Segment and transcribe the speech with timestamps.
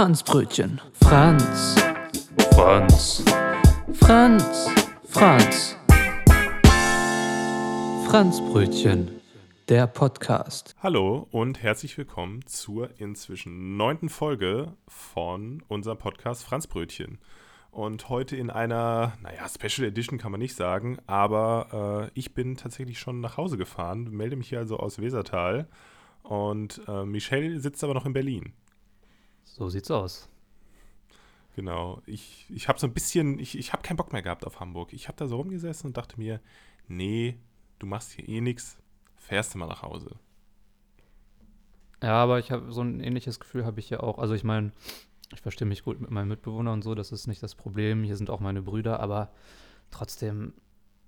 [0.00, 0.80] Franzbrötchen.
[0.94, 1.76] Franz.
[2.54, 3.22] Franz.
[3.92, 4.70] Franz.
[5.04, 5.76] Franz.
[8.08, 9.20] Franzbrötchen.
[9.68, 10.74] Der Podcast.
[10.82, 17.18] Hallo und herzlich willkommen zur inzwischen neunten Folge von unserem Podcast Franzbrötchen.
[17.70, 22.56] Und heute in einer, naja, Special Edition kann man nicht sagen, aber äh, ich bin
[22.56, 25.68] tatsächlich schon nach Hause gefahren, melde mich hier also aus Wesertal
[26.22, 28.54] und äh, Michelle sitzt aber noch in Berlin.
[29.44, 30.28] So sieht's aus.
[31.56, 32.00] Genau.
[32.06, 34.92] Ich, ich habe so ein bisschen, ich, ich habe keinen Bock mehr gehabt auf Hamburg.
[34.92, 36.40] Ich habe da so rumgesessen und dachte mir,
[36.88, 37.38] nee,
[37.78, 38.78] du machst hier eh nichts,
[39.16, 40.16] fährst du mal nach Hause.
[42.02, 44.18] Ja, aber ich habe so ein ähnliches Gefühl habe ich ja auch.
[44.18, 44.72] Also ich meine,
[45.34, 48.04] ich verstehe mich gut mit meinen Mitbewohnern und so, das ist nicht das Problem.
[48.04, 49.30] Hier sind auch meine Brüder, aber
[49.90, 50.54] trotzdem,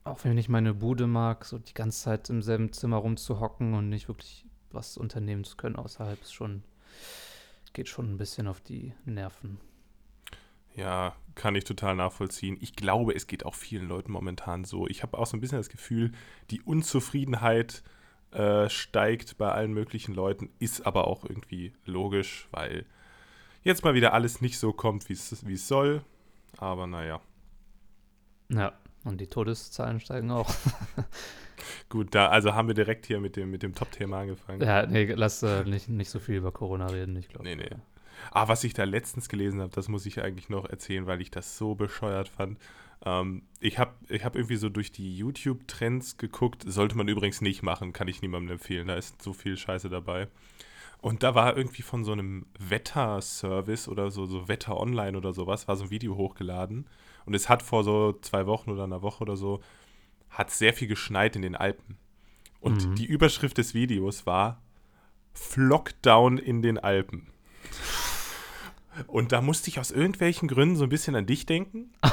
[0.04, 3.88] auch wenn ich meine Bude mag, so die ganze Zeit im selben Zimmer rumzuhocken und
[3.88, 6.62] nicht wirklich was unternehmen zu können außerhalb, ist schon,
[7.72, 9.58] geht schon ein bisschen auf die Nerven.
[10.74, 12.56] Ja, kann ich total nachvollziehen.
[12.60, 14.86] Ich glaube, es geht auch vielen Leuten momentan so.
[14.86, 16.12] Ich habe auch so ein bisschen das Gefühl,
[16.50, 17.82] die Unzufriedenheit
[18.32, 22.86] äh, steigt bei allen möglichen Leuten, ist aber auch irgendwie logisch, weil
[23.62, 26.02] jetzt mal wieder alles nicht so kommt, wie es soll.
[26.56, 27.20] Aber naja.
[28.48, 28.72] Ja,
[29.04, 30.50] und die Todeszahlen steigen auch.
[31.88, 34.62] Gut, da also haben wir direkt hier mit dem, mit dem Top-Thema angefangen.
[34.62, 37.44] Ja, nee, lass äh, nicht, nicht so viel über Corona reden, ich glaube.
[37.44, 37.70] Nee, nee.
[38.30, 41.30] Ah, was ich da letztens gelesen habe, das muss ich eigentlich noch erzählen, weil ich
[41.30, 42.58] das so bescheuert fand.
[43.04, 46.64] Ähm, ich habe ich hab irgendwie so durch die YouTube-Trends geguckt.
[46.66, 48.88] Sollte man übrigens nicht machen, kann ich niemandem empfehlen.
[48.88, 50.28] Da ist so viel Scheiße dabei.
[51.00, 55.66] Und da war irgendwie von so einem Wetterservice oder so, so Wetter Online oder sowas,
[55.66, 56.86] war so ein Video hochgeladen.
[57.26, 59.60] Und es hat vor so zwei Wochen oder einer Woche oder so,
[60.32, 61.96] hat sehr viel geschneit in den Alpen.
[62.60, 62.94] Und mhm.
[62.96, 64.62] die Überschrift des Videos war
[65.34, 67.28] Flockdown in den Alpen.
[69.06, 71.92] Und da musste ich aus irgendwelchen Gründen so ein bisschen an dich denken.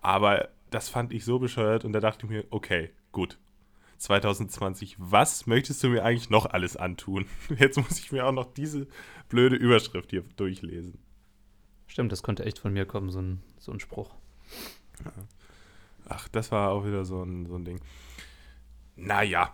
[0.00, 3.38] Aber das fand ich so bescheuert und da dachte ich mir, okay, gut,
[3.98, 4.96] 2020.
[4.98, 7.26] Was möchtest du mir eigentlich noch alles antun?
[7.58, 8.86] Jetzt muss ich mir auch noch diese
[9.28, 10.98] blöde Überschrift hier durchlesen.
[11.86, 14.14] Stimmt, das könnte echt von mir kommen, so ein, so ein Spruch.
[16.08, 17.80] Ach, das war auch wieder so ein, so ein Ding.
[18.96, 19.52] Naja.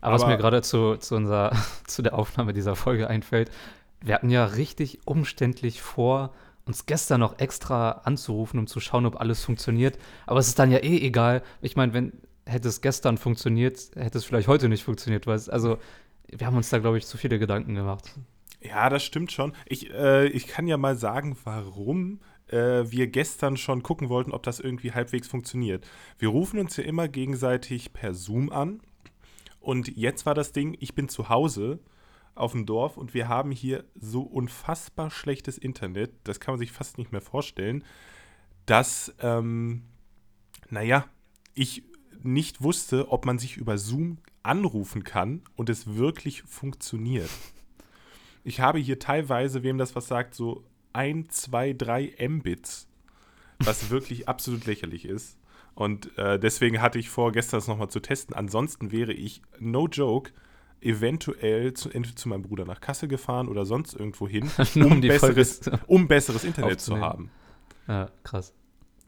[0.00, 1.16] Aber, aber was mir gerade zu, zu,
[1.86, 3.50] zu der Aufnahme dieser Folge einfällt,
[4.00, 6.32] wir hatten ja richtig umständlich vor,
[6.64, 9.98] uns gestern noch extra anzurufen, um zu schauen, ob alles funktioniert.
[10.26, 11.42] Aber es ist dann ja eh egal.
[11.60, 12.12] Ich meine, wenn
[12.46, 15.26] hätte es gestern funktioniert, hätte es vielleicht heute nicht funktioniert.
[15.26, 15.78] Weil es, also,
[16.28, 18.10] wir haben uns da, glaube ich, zu viele Gedanken gemacht.
[18.60, 19.52] Ja, das stimmt schon.
[19.66, 22.20] Ich, äh, ich kann ja mal sagen, warum
[22.52, 25.86] äh, wir gestern schon gucken wollten, ob das irgendwie halbwegs funktioniert.
[26.18, 28.80] Wir rufen uns ja immer gegenseitig per Zoom an.
[29.60, 31.80] Und jetzt war das Ding, ich bin zu Hause
[32.34, 36.72] auf dem Dorf und wir haben hier so unfassbar schlechtes Internet, das kann man sich
[36.72, 37.84] fast nicht mehr vorstellen,
[38.66, 39.82] dass, ähm,
[40.70, 41.04] naja,
[41.54, 41.84] ich
[42.22, 47.30] nicht wusste, ob man sich über Zoom anrufen kann und es wirklich funktioniert.
[48.44, 52.88] Ich habe hier teilweise, wem das was sagt, so 1, 2, 3 Mbits,
[53.58, 55.38] was wirklich absolut lächerlich ist.
[55.74, 58.34] Und äh, deswegen hatte ich vor, gestern das nochmal zu testen.
[58.34, 60.32] Ansonsten wäre ich, no joke,
[60.82, 65.60] eventuell zu, entweder zu meinem Bruder nach Kassel gefahren oder sonst irgendwo hin, um, besseres,
[65.86, 67.30] um besseres Internet zu haben.
[67.88, 68.52] Ja, krass.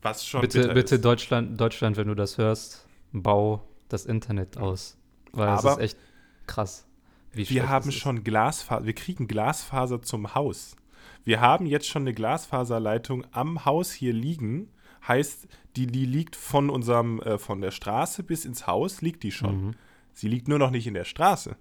[0.02, 4.96] Was schon bitte, bitte Deutschland, Deutschland, wenn du das hörst, bau das Internet aus.
[5.32, 5.98] Weil Aber es ist echt
[6.46, 6.86] krass.
[7.32, 10.76] wir haben schon Glasfaser, wir kriegen Glasfaser zum Haus.
[11.24, 14.70] Wir haben jetzt schon eine Glasfaserleitung am Haus hier liegen.
[15.06, 19.32] Heißt, die, die liegt von unserem, äh, von der Straße bis ins Haus, liegt die
[19.32, 19.66] schon.
[19.66, 19.74] Mhm.
[20.12, 21.56] Sie liegt nur noch nicht in der Straße.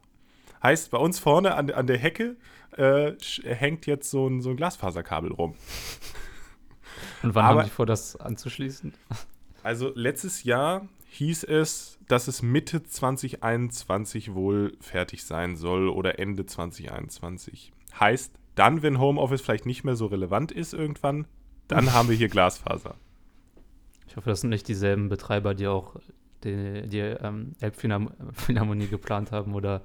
[0.62, 2.38] Heißt, bei uns vorne an, an der Hecke
[2.78, 3.14] äh,
[3.44, 5.56] hängt jetzt so ein, so ein Glasfaserkabel rum.
[7.22, 8.94] Und wann Aber, haben Sie vor, das anzuschließen?
[9.66, 16.46] Also letztes Jahr hieß es, dass es Mitte 2021 wohl fertig sein soll oder Ende
[16.46, 17.72] 2021.
[17.98, 21.28] Heißt, dann, wenn Homeoffice vielleicht nicht mehr so relevant ist irgendwann,
[21.68, 22.96] dann haben wir hier Glasfaser.
[24.08, 25.96] Ich hoffe, das sind nicht dieselben Betreiber, die auch
[26.44, 29.82] die, die ähm, Elbphilharmonie geplant haben oder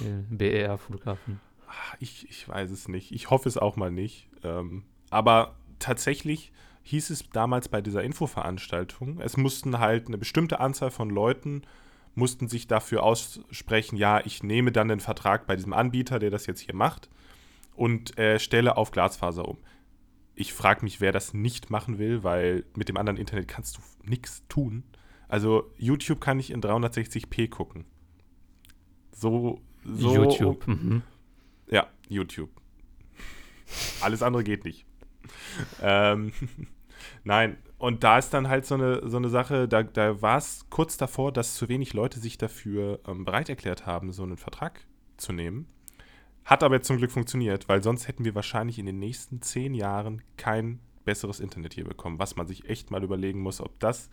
[0.00, 1.40] den BER-Flughafen.
[2.00, 3.12] Ich, ich weiß es nicht.
[3.12, 4.28] Ich hoffe es auch mal nicht.
[4.42, 10.90] Ähm, aber tatsächlich hieß es damals bei dieser Infoveranstaltung, es mussten halt eine bestimmte Anzahl
[10.90, 11.62] von Leuten
[12.14, 16.46] mussten sich dafür aussprechen, ja, ich nehme dann den Vertrag bei diesem Anbieter, der das
[16.46, 17.08] jetzt hier macht,
[17.78, 19.58] und äh, stelle auf Glasfaser um.
[20.34, 23.80] Ich frage mich, wer das nicht machen will, weil mit dem anderen Internet kannst du
[24.02, 24.82] nichts tun.
[25.28, 27.84] Also YouTube kann ich in 360p gucken.
[29.12, 30.66] So, so YouTube.
[30.66, 31.02] Mhm.
[31.70, 32.50] Ja, YouTube.
[34.00, 34.86] Alles andere geht nicht.
[35.82, 36.32] ähm,
[37.24, 40.66] nein, und da ist dann halt so eine, so eine Sache, da, da war es
[40.68, 44.80] kurz davor, dass zu wenig Leute sich dafür ähm, bereit erklärt haben, so einen Vertrag
[45.16, 45.68] zu nehmen.
[46.48, 50.22] Hat aber zum Glück funktioniert, weil sonst hätten wir wahrscheinlich in den nächsten zehn Jahren
[50.38, 54.08] kein besseres Internet hier bekommen, was man sich echt mal überlegen muss, ob das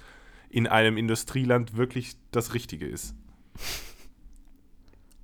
[0.49, 3.15] in einem Industrieland wirklich das Richtige ist.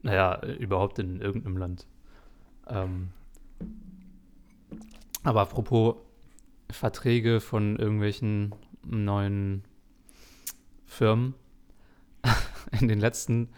[0.03, 1.85] Naja, überhaupt in irgendeinem Land.
[2.67, 3.09] Ähm,
[5.21, 5.97] aber apropos
[6.71, 9.63] Verträge von irgendwelchen neuen
[10.87, 11.35] Firmen.
[12.79, 13.49] In den letzten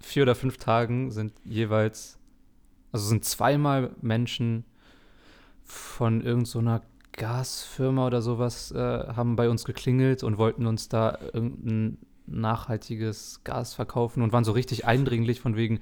[0.00, 2.18] vier oder fünf Tagen sind jeweils,
[2.94, 4.62] also sind zweimal Menschen
[5.64, 11.18] von irgendeiner so Gasfirma oder sowas äh, haben bei uns geklingelt und wollten uns da
[11.32, 11.98] irgendein
[12.28, 15.80] nachhaltiges Gas verkaufen und waren so richtig eindringlich von wegen,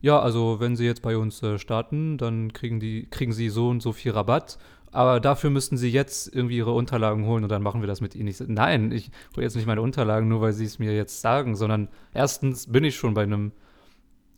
[0.00, 3.68] ja, also wenn Sie jetzt bei uns äh, starten, dann kriegen, die, kriegen Sie so
[3.68, 4.56] und so viel Rabatt.
[4.92, 8.14] Aber dafür müssten Sie jetzt irgendwie Ihre Unterlagen holen und dann machen wir das mit
[8.14, 8.28] Ihnen.
[8.28, 11.56] Ich, nein, ich hole jetzt nicht meine Unterlagen, nur weil Sie es mir jetzt sagen,
[11.56, 13.50] sondern erstens bin ich schon bei einem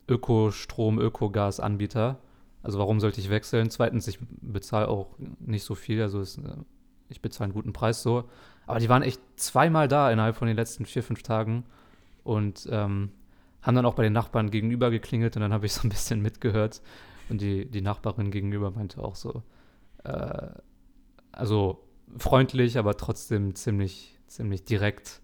[0.07, 2.19] Ökostrom, Ökogas-Anbieter
[2.65, 3.69] also warum sollte ich wechseln?
[3.69, 6.55] Zweitens, ich bezahle auch nicht so viel, also es, äh,
[7.09, 8.27] ich bezahle einen guten Preis so.
[8.65, 11.63] Aber die waren echt zweimal da innerhalb von den letzten vier, fünf Tagen
[12.23, 13.11] und ähm,
[13.61, 16.23] haben dann auch bei den Nachbarn gegenüber geklingelt und dann habe ich so ein bisschen
[16.23, 16.81] mitgehört.
[17.29, 19.43] Und die, die Nachbarin gegenüber meinte auch so,
[20.03, 20.47] äh,
[21.31, 21.83] also
[22.17, 25.21] freundlich, aber trotzdem ziemlich, ziemlich direkt.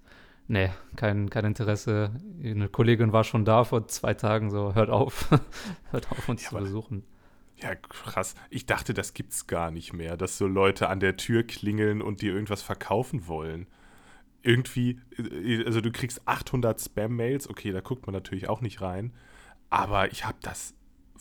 [0.48, 2.12] Nee, kein, kein Interesse.
[2.44, 5.30] Eine Kollegin war schon da vor zwei Tagen, so hört auf,
[5.92, 7.04] hört auf uns ja, zu besuchen.
[7.62, 8.36] Ja, krass.
[8.50, 12.22] Ich dachte, das gibt's gar nicht mehr, dass so Leute an der Tür klingeln und
[12.22, 13.68] dir irgendwas verkaufen wollen.
[14.42, 19.14] Irgendwie, äh, also du kriegst 800 Spam-Mails, okay, da guckt man natürlich auch nicht rein,
[19.70, 20.74] aber ich habe das,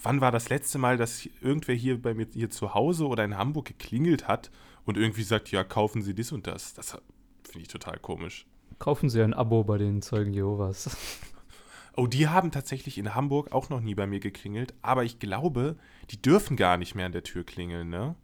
[0.03, 3.37] wann war das letzte Mal, dass irgendwer hier bei mir hier zu Hause oder in
[3.37, 4.51] Hamburg geklingelt hat
[4.87, 6.73] und irgendwie sagt, ja, kaufen Sie dies und das?
[6.75, 6.93] Das
[7.45, 8.47] finde ich total komisch.
[8.81, 10.97] Kaufen Sie ein Abo bei den Zeugen Jehovas.
[11.97, 15.77] Oh, die haben tatsächlich in Hamburg auch noch nie bei mir geklingelt, aber ich glaube,
[16.11, 18.15] die dürfen gar nicht mehr an der Tür klingeln, ne?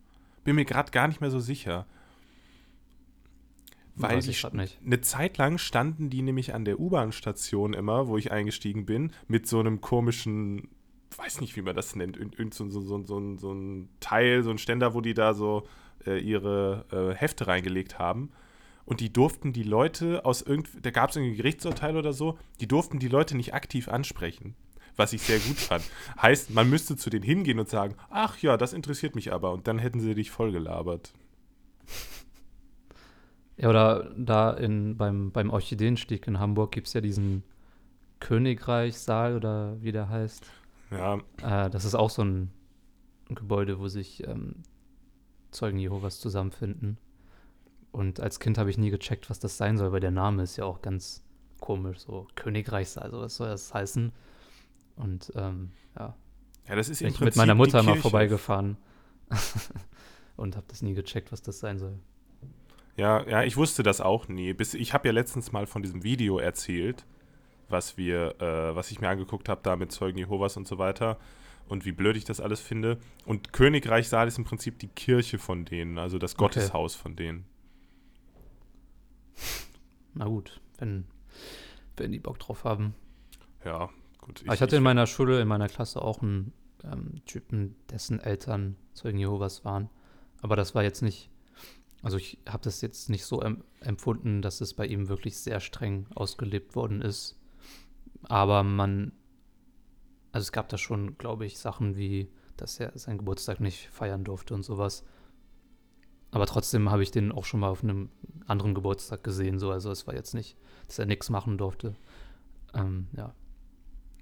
[0.45, 1.85] Bin mir gerade gar nicht mehr so sicher.
[3.97, 4.35] Weil die,
[4.85, 9.47] eine Zeit lang standen die nämlich an der U-Bahn-Station immer, wo ich eingestiegen bin, mit
[9.47, 10.69] so einem komischen,
[11.17, 12.19] weiß nicht, wie man das nennt,
[12.55, 15.67] so, so, so, so, so ein Teil, so ein Ständer, wo die da so
[16.07, 18.31] äh, ihre äh, Hefte reingelegt haben
[18.87, 22.69] und die durften die Leute aus irgend, da gab es irgendwie Gerichtsurteil oder so, die
[22.69, 24.55] durften die Leute nicht aktiv ansprechen.
[24.97, 25.85] Was ich sehr gut fand.
[26.23, 29.53] Heißt, man müsste zu denen hingehen und sagen, ach ja, das interessiert mich aber.
[29.53, 31.13] Und dann hätten sie dich vollgelabert.
[33.59, 37.43] Ja, oder da in, beim, beim Orchideenstieg in Hamburg gibt es ja diesen
[38.21, 40.47] Königreichssaal oder wie der heißt.
[40.91, 41.19] Ja.
[41.43, 42.51] Äh, das ist auch so ein
[43.29, 44.63] Gebäude, wo sich ähm,
[45.51, 46.99] Zeugen Jehovas zusammenfinden.
[47.97, 50.59] Und als Kind habe ich nie gecheckt, was das sein soll, weil der Name ist
[50.59, 51.25] ja auch ganz
[51.61, 54.13] komisch, so Königreichs, also was soll das heißen?
[54.97, 56.15] Und ähm, ja.
[56.69, 58.77] Ja, das ist bin ich mit meiner Mutter mal vorbeigefahren
[60.37, 61.99] und habe das nie gecheckt, was das sein soll.
[62.99, 64.53] Ja, ja, ich wusste das auch nie.
[64.53, 67.07] Bis ich habe ja letztens mal von diesem Video erzählt,
[67.71, 71.17] was wir, äh, was ich mir angeguckt habe, da mit Zeugen Jehovas und so weiter
[71.67, 72.99] und wie blöd ich das alles finde.
[73.25, 77.03] Und Königreich Saal ist im Prinzip die Kirche von denen, also das Gotteshaus okay.
[77.03, 77.56] von denen.
[80.15, 81.05] Na gut, wenn,
[81.97, 82.95] wenn die Bock drauf haben.
[83.65, 84.43] Ja, gut.
[84.43, 86.53] Ich, ich hatte in meiner Schule, in meiner Klasse auch einen
[86.85, 89.91] ähm, Typen, dessen Eltern Zeugen Jehovas waren.
[90.41, 91.31] Aber das war jetzt nicht,
[92.03, 95.61] also ich habe das jetzt nicht so em empfunden, dass es bei ihm wirklich sehr
[95.61, 97.39] streng ausgelebt worden ist.
[98.25, 99.13] Aber man,
[100.33, 104.25] also es gab da schon, glaube ich, Sachen wie, dass er seinen Geburtstag nicht feiern
[104.25, 105.05] durfte und sowas.
[106.37, 108.11] Aber trotzdem habe ich den auch schon mal auf einem
[108.47, 109.59] anderen Geburtstag gesehen.
[109.59, 109.71] So.
[109.71, 111.95] Also es war jetzt nicht, dass er nichts machen durfte.
[112.75, 113.35] Ähm, ja.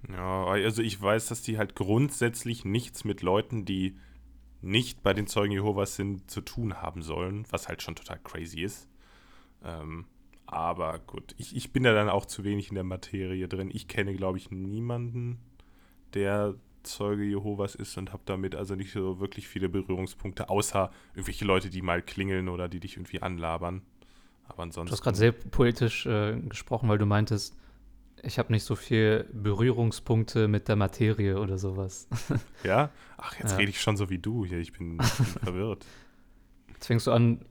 [0.09, 3.97] Ja, also ich weiß, dass die halt grundsätzlich nichts mit Leuten, die
[4.63, 8.61] nicht bei den Zeugen Jehovas sind, zu tun haben sollen, was halt schon total crazy
[8.61, 8.89] ist.
[9.65, 10.05] Ähm,
[10.47, 13.73] aber gut, ich, ich bin ja dann auch zu wenig in der Materie drin.
[13.75, 15.41] Ich kenne, glaube ich, niemanden,
[16.13, 16.55] der
[16.85, 21.71] Zeuge Jehovas ist und habe damit also nicht so wirklich viele Berührungspunkte, außer irgendwelche Leute,
[21.71, 23.83] die mal klingeln oder die dich irgendwie anlabern.
[24.47, 24.91] Aber ansonsten.
[24.91, 27.57] Du hast gerade sehr poetisch äh, gesprochen, weil du meintest,
[28.23, 32.09] ich habe nicht so viel Berührungspunkte mit der Materie oder sowas.
[32.65, 32.91] Ja?
[33.19, 33.57] Ach, jetzt ja.
[33.59, 34.59] rede ich schon so wie du hier.
[34.59, 35.85] Ich bin, ich bin verwirrt.
[36.73, 37.45] Jetzt fängst du an,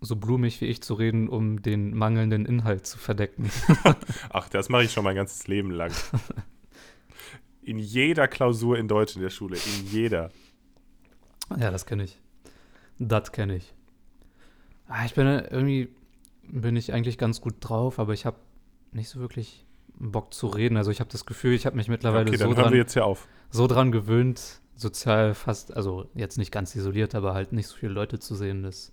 [0.00, 3.50] so blumig wie ich zu reden, um den mangelnden Inhalt zu verdecken.
[4.30, 5.92] Ach, das mache ich schon mein ganzes Leben lang.
[7.66, 9.56] In jeder Klausur in Deutsch in der Schule.
[9.56, 10.30] In jeder.
[11.58, 12.20] Ja, das kenne ich.
[13.00, 13.74] Das kenne ich.
[14.86, 15.88] Ah, ich bin irgendwie,
[16.44, 18.36] bin ich eigentlich ganz gut drauf, aber ich habe
[18.92, 19.66] nicht so wirklich
[19.98, 20.76] Bock zu reden.
[20.76, 22.86] Also ich habe das Gefühl, ich habe mich mittlerweile okay, so, dran,
[23.50, 27.92] so dran gewöhnt, sozial fast, also jetzt nicht ganz isoliert, aber halt nicht so viele
[27.92, 28.92] Leute zu sehen, dass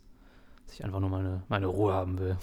[0.71, 2.37] ich einfach nur meine, meine Ruhe haben will.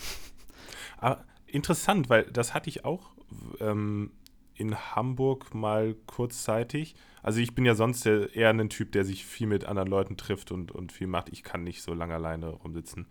[0.98, 3.10] Aber interessant, weil das hatte ich auch
[3.58, 4.12] ähm,
[4.60, 6.94] in Hamburg mal kurzzeitig.
[7.22, 10.52] Also ich bin ja sonst eher ein Typ, der sich viel mit anderen Leuten trifft
[10.52, 11.30] und, und viel macht.
[11.30, 13.06] Ich kann nicht so lange alleine rumsitzen.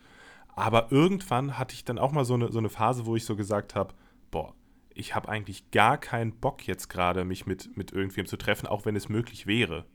[0.55, 3.35] Aber irgendwann hatte ich dann auch mal so eine, so eine Phase, wo ich so
[3.35, 3.93] gesagt habe,
[4.31, 4.53] boah,
[4.93, 8.85] ich habe eigentlich gar keinen Bock jetzt gerade, mich mit, mit irgendwem zu treffen, auch
[8.85, 9.85] wenn es möglich wäre.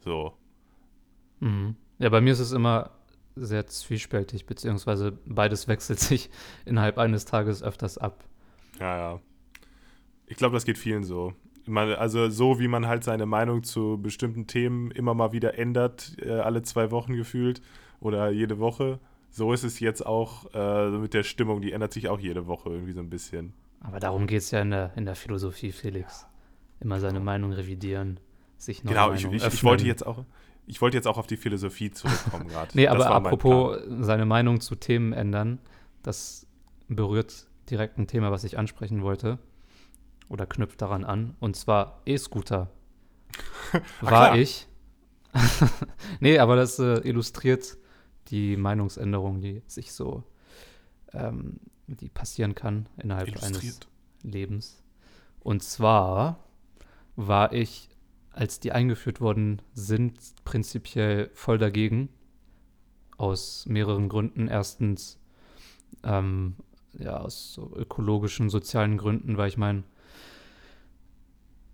[0.00, 0.36] So.
[1.40, 1.76] Mhm.
[1.98, 2.90] Ja, bei mir ist es immer
[3.36, 6.30] sehr zwiespältig, beziehungsweise beides wechselt sich
[6.64, 8.24] innerhalb eines Tages öfters ab.
[8.78, 9.20] Ja, ja.
[10.30, 11.34] Ich glaube, das geht vielen so.
[11.66, 16.16] Man, also so wie man halt seine Meinung zu bestimmten Themen immer mal wieder ändert,
[16.22, 17.60] äh, alle zwei Wochen gefühlt
[17.98, 22.08] oder jede Woche, so ist es jetzt auch äh, mit der Stimmung, die ändert sich
[22.08, 23.52] auch jede Woche irgendwie so ein bisschen.
[23.80, 26.26] Aber darum geht es ja in der, in der Philosophie, Felix.
[26.78, 28.20] Immer seine Meinung revidieren,
[28.56, 30.24] sich neue Genau, ich, ich, ich wollte jetzt auch,
[30.66, 32.70] ich wollte jetzt auch auf die Philosophie zurückkommen gerade.
[32.74, 35.58] Nee, aber apropos seine Meinung zu Themen ändern,
[36.04, 36.46] das
[36.88, 39.38] berührt direkt ein Thema, was ich ansprechen wollte.
[40.30, 41.36] Oder knüpft daran an.
[41.40, 42.70] Und zwar E-Scooter.
[44.00, 44.38] War klar.
[44.38, 44.66] ich.
[46.20, 47.76] nee, aber das äh, illustriert
[48.28, 50.24] die Meinungsänderung, die sich so,
[51.12, 53.80] ähm, die passieren kann innerhalb eines.
[54.22, 54.82] Lebens.
[55.40, 56.44] Und zwar
[57.16, 57.88] war ich,
[58.30, 62.08] als die eingeführt worden sind, prinzipiell voll dagegen.
[63.16, 64.48] Aus mehreren Gründen.
[64.48, 65.18] Erstens,
[66.04, 66.56] ähm,
[66.98, 69.84] ja, aus so ökologischen, sozialen Gründen, weil ich meine,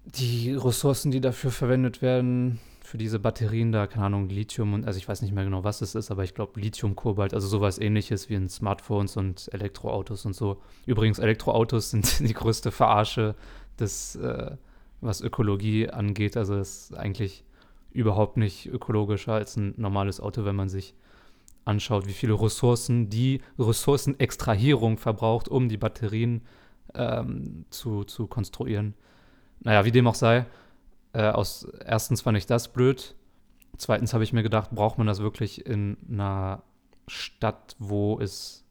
[0.07, 4.97] die Ressourcen, die dafür verwendet werden, für diese Batterien da, keine Ahnung, Lithium und, also
[4.97, 7.79] ich weiß nicht mehr genau, was es ist, aber ich glaube Lithium, Kobalt, also sowas
[7.79, 10.63] ähnliches wie in Smartphones und Elektroautos und so.
[10.87, 13.35] Übrigens, Elektroautos sind die größte Verarsche
[13.79, 14.57] des, äh,
[15.01, 16.37] was Ökologie angeht.
[16.37, 17.45] Also es ist eigentlich
[17.91, 20.95] überhaupt nicht ökologischer als ein normales Auto, wenn man sich
[21.65, 26.43] anschaut, wie viele Ressourcen die Ressourcenextrahierung verbraucht, um die Batterien
[26.95, 28.95] ähm, zu, zu konstruieren.
[29.61, 30.47] Naja, wie dem auch sei,
[31.13, 33.15] äh, aus, erstens fand ich das blöd.
[33.79, 36.63] Zweitens habe ich mir gedacht, braucht man das wirklich in einer
[37.09, 38.65] Stadt, wo es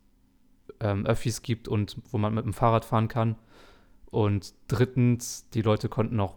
[0.79, 3.35] ähm, Öffis gibt und wo man mit dem Fahrrad fahren kann?
[4.05, 6.35] Und drittens, die Leute konnten auch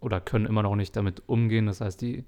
[0.00, 1.66] oder können immer noch nicht damit umgehen.
[1.66, 2.24] Das heißt, die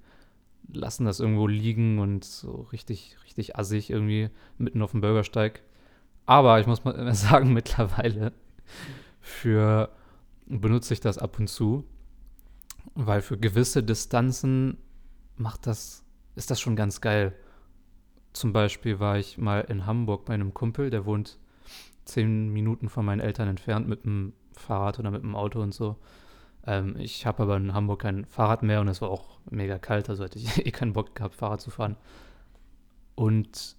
[0.73, 5.63] lassen das irgendwo liegen und so richtig, richtig assig irgendwie mitten auf dem Bürgersteig.
[6.27, 8.33] Aber ich muss mal sagen, mittlerweile
[9.21, 9.91] für
[10.49, 11.85] benutze ich das ab und zu,
[12.95, 14.79] weil für gewisse Distanzen
[15.37, 17.35] macht das, ist das schon ganz geil.
[18.33, 21.39] Zum Beispiel war ich mal in Hamburg bei einem Kumpel, der wohnt
[22.05, 25.97] zehn Minuten von meinen Eltern entfernt mit dem Fahrrad oder mit dem Auto und so.
[26.67, 30.09] Ähm, ich habe aber in Hamburg kein Fahrrad mehr und es war auch mega kalt,
[30.09, 31.97] also hatte ich eh keinen Bock gehabt, Fahrrad zu fahren.
[33.15, 33.77] Und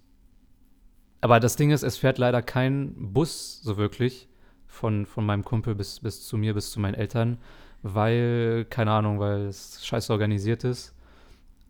[1.22, 4.29] aber das Ding ist, es fährt leider kein Bus so wirklich
[4.70, 7.38] von, von meinem Kumpel bis, bis zu mir, bis zu meinen Eltern,
[7.82, 10.94] weil, keine Ahnung, weil es scheiße organisiert ist.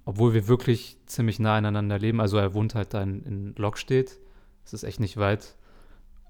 [0.05, 2.21] Obwohl wir wirklich ziemlich nah aneinander leben.
[2.21, 4.19] Also er wohnt halt da in, in Lockstedt.
[4.65, 5.57] Das ist echt nicht weit.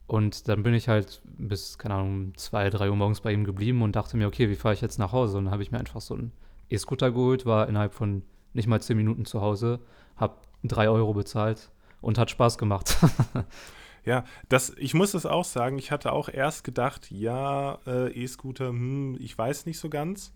[0.06, 3.82] Und dann bin ich halt bis, keine Ahnung, zwei, drei Uhr morgens bei ihm geblieben
[3.82, 5.38] und dachte mir, okay, wie fahre ich jetzt nach Hause?
[5.38, 6.32] Und dann habe ich mir einfach so einen
[6.68, 8.22] E-Scooter geholt, war innerhalb von
[8.52, 9.80] nicht mal zehn Minuten zu Hause,
[10.16, 10.34] habe
[10.64, 12.96] drei Euro bezahlt und hat Spaß gemacht.
[14.04, 18.68] Ja, das, ich muss es auch sagen, ich hatte auch erst gedacht, ja, äh, E-Scooter,
[18.68, 20.32] hm, ich weiß nicht so ganz,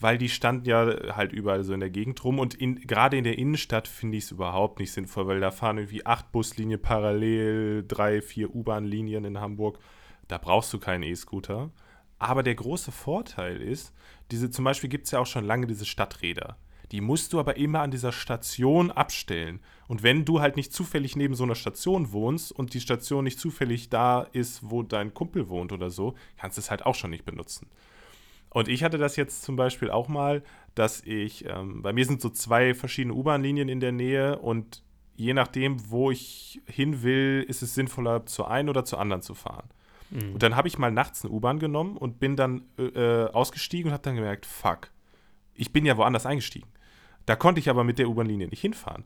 [0.00, 3.38] weil die standen ja halt überall so in der Gegend rum und gerade in der
[3.38, 8.20] Innenstadt finde ich es überhaupt nicht sinnvoll, weil da fahren irgendwie acht Buslinien parallel, drei,
[8.20, 9.78] vier U-Bahn-Linien in Hamburg.
[10.28, 11.70] Da brauchst du keinen E-Scooter.
[12.18, 13.92] Aber der große Vorteil ist,
[14.30, 16.56] diese zum Beispiel gibt es ja auch schon lange diese Stadträder.
[16.92, 19.60] Die musst du aber immer an dieser Station abstellen.
[19.88, 23.38] Und wenn du halt nicht zufällig neben so einer Station wohnst und die Station nicht
[23.38, 27.10] zufällig da ist, wo dein Kumpel wohnt oder so, kannst du es halt auch schon
[27.10, 27.68] nicht benutzen.
[28.50, 30.42] Und ich hatte das jetzt zum Beispiel auch mal,
[30.74, 34.82] dass ich, ähm, bei mir sind so zwei verschiedene U-Bahn-Linien in der Nähe und
[35.16, 39.34] je nachdem, wo ich hin will, ist es sinnvoller, zur einen oder zur anderen zu
[39.34, 39.68] fahren.
[40.32, 43.92] Und dann habe ich mal nachts eine U-Bahn genommen und bin dann äh, ausgestiegen und
[43.92, 44.90] habe dann gemerkt, fuck,
[45.54, 46.68] ich bin ja woanders eingestiegen.
[47.26, 49.04] Da konnte ich aber mit der U-Bahn-Linie nicht hinfahren.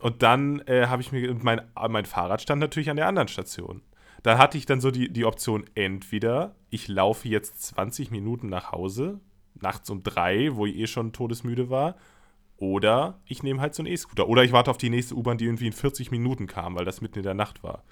[0.00, 3.82] Und dann äh, habe ich mir, mein, mein Fahrrad stand natürlich an der anderen Station.
[4.22, 8.72] Da hatte ich dann so die, die Option, entweder ich laufe jetzt 20 Minuten nach
[8.72, 9.20] Hause,
[9.54, 11.96] nachts um drei, wo ich eh schon todesmüde war,
[12.56, 14.28] Oder ich nehme halt so einen E-Scooter.
[14.28, 17.00] Oder ich warte auf die nächste U-Bahn, die irgendwie in 40 Minuten kam, weil das
[17.00, 17.84] mitten in der Nacht war.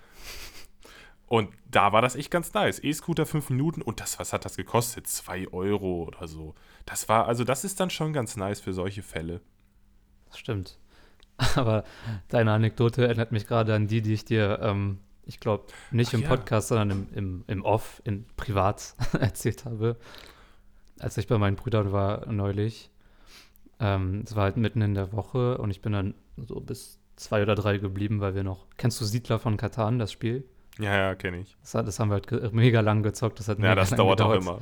[1.26, 2.82] Und da war das echt ganz nice.
[2.82, 5.06] E-Scooter fünf Minuten und das, was hat das gekostet?
[5.06, 6.54] Zwei Euro oder so.
[6.86, 9.40] Das war, also das ist dann schon ganz nice für solche Fälle.
[10.28, 10.78] Das stimmt.
[11.56, 11.84] Aber
[12.28, 16.14] deine Anekdote erinnert mich gerade an die, die ich dir, ähm, ich glaube, nicht Ach,
[16.14, 19.96] im Podcast, sondern im, im, im Off, in privat erzählt habe.
[20.98, 22.90] Als ich bei meinen Brüdern war neulich.
[23.80, 27.42] Ähm, es war halt mitten in der Woche und ich bin dann so bis zwei
[27.42, 28.66] oder drei geblieben, weil wir noch.
[28.76, 30.44] Kennst du Siedler von Katan, das Spiel?
[30.78, 31.56] Ja, ja, kenne ich.
[31.60, 33.38] Das, das, haben wir halt mega lang gezockt.
[33.38, 34.38] Das hat ja, das dauert gedauert.
[34.38, 34.60] auch immer.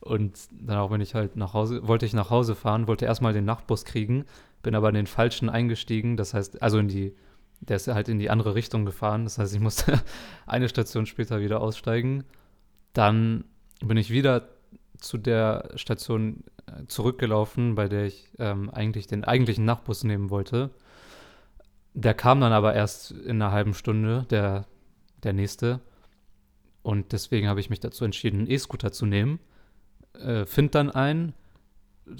[0.00, 3.32] Und dann auch, wenn ich halt nach Hause, wollte ich nach Hause fahren, wollte erstmal
[3.32, 4.26] den Nachtbus kriegen,
[4.64, 6.16] bin aber in den falschen eingestiegen.
[6.16, 7.14] Das heißt, also in die,
[7.60, 9.22] der ist halt in die andere Richtung gefahren.
[9.22, 10.02] Das heißt, ich musste
[10.46, 12.24] eine Station später wieder aussteigen.
[12.92, 13.44] Dann
[13.80, 14.48] bin ich wieder
[14.98, 20.70] zu der Station äh, zurückgelaufen, bei der ich ähm, eigentlich den eigentlichen Nachtbus nehmen wollte.
[21.92, 24.66] Der kam dann aber erst in einer halben Stunde, der,
[25.22, 25.80] der nächste.
[26.82, 29.38] Und deswegen habe ich mich dazu entschieden, einen E-Scooter zu nehmen.
[30.14, 31.34] Äh, find dann einen,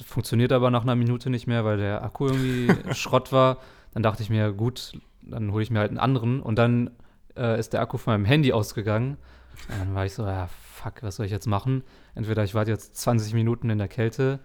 [0.05, 3.59] funktioniert aber nach einer Minute nicht mehr, weil der Akku irgendwie Schrott war.
[3.93, 6.41] Dann dachte ich mir, gut, dann hole ich mir halt einen anderen.
[6.41, 6.91] Und dann
[7.37, 9.17] äh, ist der Akku von meinem Handy ausgegangen.
[9.69, 11.83] Und dann war ich so, ja, fuck, was soll ich jetzt machen?
[12.15, 14.41] Entweder ich warte jetzt 20 Minuten in der Kälte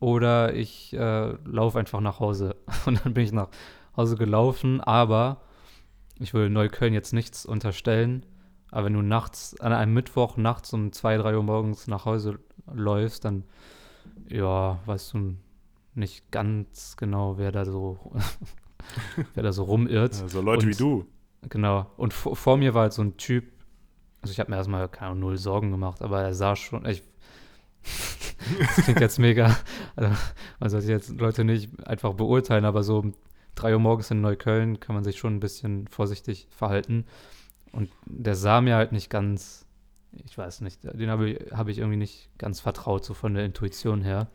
[0.00, 2.56] oder ich äh, laufe einfach nach Hause.
[2.86, 3.48] Und dann bin ich nach
[3.96, 5.42] Hause gelaufen, aber
[6.18, 8.24] ich will Neukölln jetzt nichts unterstellen.
[8.70, 12.38] Aber wenn du nachts, an einem Mittwoch nachts um 2, 3 Uhr morgens nach Hause
[12.72, 13.44] läufst, dann,
[14.28, 15.36] ja, weißt du
[15.94, 17.98] nicht ganz genau, wer da so,
[19.34, 20.20] wer da so rumirrt.
[20.20, 21.06] Ja, so Leute Und, wie du.
[21.48, 21.90] Genau.
[21.96, 23.44] Und vor, vor mir war halt so ein Typ,
[24.22, 27.02] also ich habe mir erstmal keine null Sorgen gemacht, aber er sah schon, ich,
[28.58, 29.56] das klingt jetzt mega,
[29.94, 30.14] also
[30.58, 33.14] man sollte jetzt Leute nicht einfach beurteilen, aber so um
[33.54, 37.06] 3 Uhr morgens in Neukölln kann man sich schon ein bisschen vorsichtig verhalten.
[37.72, 39.65] Und der sah mir halt nicht ganz,
[40.24, 43.44] ich weiß nicht, den habe ich, hab ich irgendwie nicht ganz vertraut, so von der
[43.44, 44.28] Intuition her.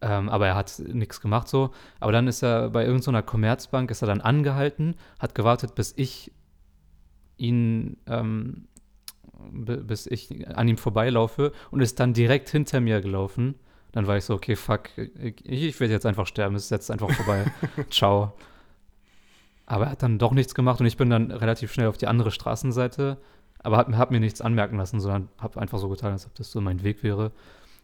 [0.00, 1.70] Ähm, aber er hat nichts gemacht so.
[2.00, 6.30] Aber dann ist er bei irgendeiner Commerzbank, ist er dann angehalten, hat gewartet, bis ich
[7.36, 8.68] ihn, ähm,
[9.50, 13.54] bis ich an ihm vorbeilaufe und ist dann direkt hinter mir gelaufen.
[13.92, 16.90] Dann war ich so, okay, fuck, ich, ich werde jetzt einfach sterben, es ist jetzt
[16.90, 17.44] einfach vorbei.
[17.90, 18.34] Ciao.
[19.66, 22.08] Aber er hat dann doch nichts gemacht und ich bin dann relativ schnell auf die
[22.08, 23.18] andere Straßenseite,
[23.64, 26.50] aber habe hab mir nichts anmerken lassen, sondern habe einfach so getan, als ob das
[26.50, 27.32] so mein Weg wäre.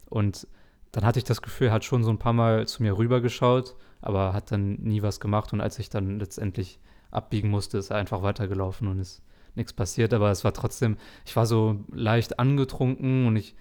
[0.09, 0.47] Und
[0.93, 3.77] dann hatte ich das Gefühl, er hat schon so ein paar Mal zu mir rübergeschaut,
[4.03, 5.53] aber hat dann nie was gemacht.
[5.53, 6.79] Und als ich dann letztendlich
[7.11, 9.23] abbiegen musste, ist er einfach weitergelaufen und ist
[9.57, 13.57] nichts passiert, aber es war trotzdem, ich war so leicht angetrunken und ich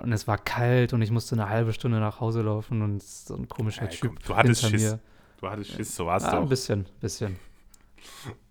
[0.00, 3.36] und es war kalt und ich musste eine halbe Stunde nach Hause laufen und so
[3.36, 4.10] ein komischer hey, Typ.
[4.16, 4.82] Komm, du hattest Schiss.
[4.82, 5.00] Mir.
[5.40, 6.42] Du hattest Schiss, so warst ah, du.
[6.42, 7.36] Ein bisschen, bisschen.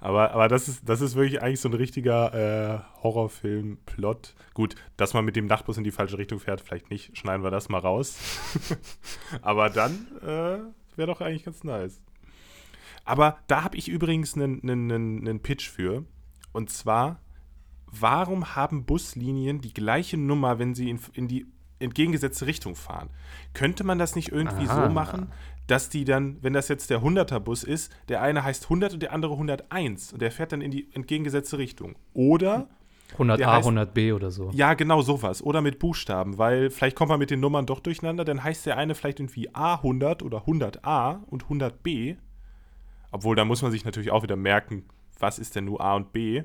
[0.00, 4.34] Aber, aber das, ist, das ist wirklich eigentlich so ein richtiger äh, Horrorfilm-Plot.
[4.54, 7.16] Gut, dass man mit dem Nachtbus in die falsche Richtung fährt, vielleicht nicht.
[7.16, 8.18] Schneiden wir das mal raus.
[9.42, 12.00] aber dann äh, wäre doch eigentlich ganz nice.
[13.04, 16.04] Aber da habe ich übrigens einen, einen, einen Pitch für.
[16.52, 17.20] Und zwar,
[17.86, 21.46] warum haben Buslinien die gleiche Nummer, wenn sie in, in die
[21.78, 23.10] entgegengesetzte Richtung fahren?
[23.52, 24.86] Könnte man das nicht irgendwie Aha.
[24.86, 25.30] so machen,
[25.70, 29.12] dass die dann, wenn das jetzt der 100er-Bus ist, der eine heißt 100 und der
[29.12, 31.96] andere 101 und der fährt dann in die entgegengesetzte Richtung?
[32.12, 32.68] Oder
[33.18, 34.50] 100a, 100b oder so.
[34.52, 35.42] Ja, genau sowas.
[35.42, 38.24] Oder mit Buchstaben, weil vielleicht kommt man mit den Nummern doch durcheinander.
[38.24, 42.16] Dann heißt der eine vielleicht irgendwie A100 oder 100a und 100b.
[43.10, 44.84] Obwohl, da muss man sich natürlich auch wieder merken,
[45.18, 46.44] was ist denn nur A und B.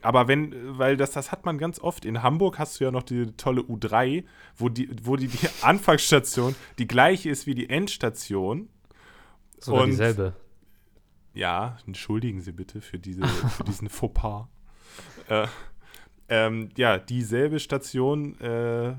[0.00, 2.04] Aber wenn, weil das, das hat man ganz oft.
[2.04, 4.24] In Hamburg hast du ja noch die tolle U3,
[4.56, 8.68] wo die, wo die, die Anfangsstation die gleiche ist wie die Endstation.
[9.58, 10.34] Sogar und, dieselbe.
[11.34, 14.46] Ja, entschuldigen Sie bitte für, diese, für diesen Fauxpas.
[15.28, 15.46] Äh,
[16.30, 18.94] ähm, ja, dieselbe Station, äh,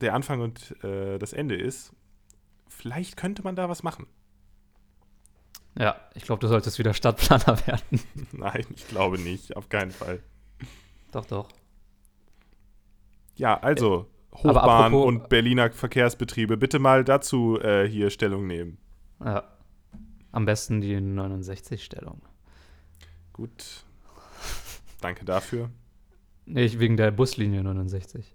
[0.00, 1.92] der Anfang und äh, das Ende ist.
[2.68, 4.06] Vielleicht könnte man da was machen.
[5.78, 8.00] Ja, ich glaube, du solltest wieder Stadtplaner werden.
[8.32, 10.20] Nein, ich glaube nicht, auf keinen Fall.
[11.12, 11.48] Doch, doch.
[13.36, 18.78] Ja, also Hochbahn und Berliner Verkehrsbetriebe, bitte mal dazu äh, hier Stellung nehmen.
[19.24, 19.44] Ja.
[20.30, 22.22] Am besten die 69-Stellung.
[23.32, 23.84] Gut.
[25.00, 25.70] Danke dafür.
[26.46, 28.34] Nee, wegen der Buslinie 69.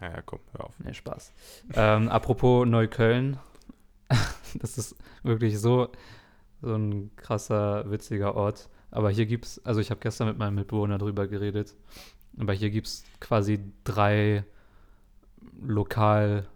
[0.00, 0.74] Ja, ja, komm, hör auf.
[0.78, 1.32] Nee, Spaß.
[1.74, 3.38] ähm, apropos Neukölln.
[4.54, 5.90] das ist wirklich so
[6.64, 8.68] so ein krasser, witziger Ort.
[8.90, 11.74] Aber hier gibt es, also ich habe gestern mit meinem Mitbewohner drüber geredet,
[12.38, 14.44] aber hier gibt es quasi drei
[15.60, 16.46] Lokal,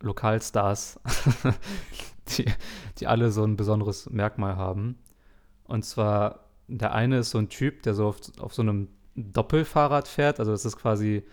[0.00, 1.00] Lokalstars,
[2.28, 2.46] die,
[2.98, 4.96] die alle so ein besonderes Merkmal haben.
[5.64, 10.08] Und zwar, der eine ist so ein Typ, der so auf, auf so einem Doppelfahrrad
[10.08, 10.38] fährt.
[10.38, 11.24] Also das ist quasi.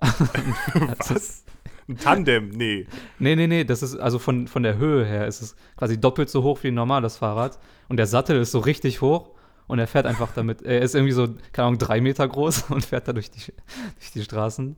[0.00, 1.43] Was?
[1.88, 2.48] Ein Tandem?
[2.50, 2.86] Nee.
[3.18, 3.64] Nee, nee, nee.
[3.64, 6.68] Das ist also von, von der Höhe her ist es quasi doppelt so hoch wie
[6.68, 7.58] ein normales Fahrrad.
[7.88, 9.30] Und der Sattel ist so richtig hoch.
[9.66, 10.62] Und er fährt einfach damit.
[10.62, 13.52] Er ist irgendwie so, keine Ahnung, drei Meter groß und fährt da durch die,
[13.98, 14.76] durch die Straßen.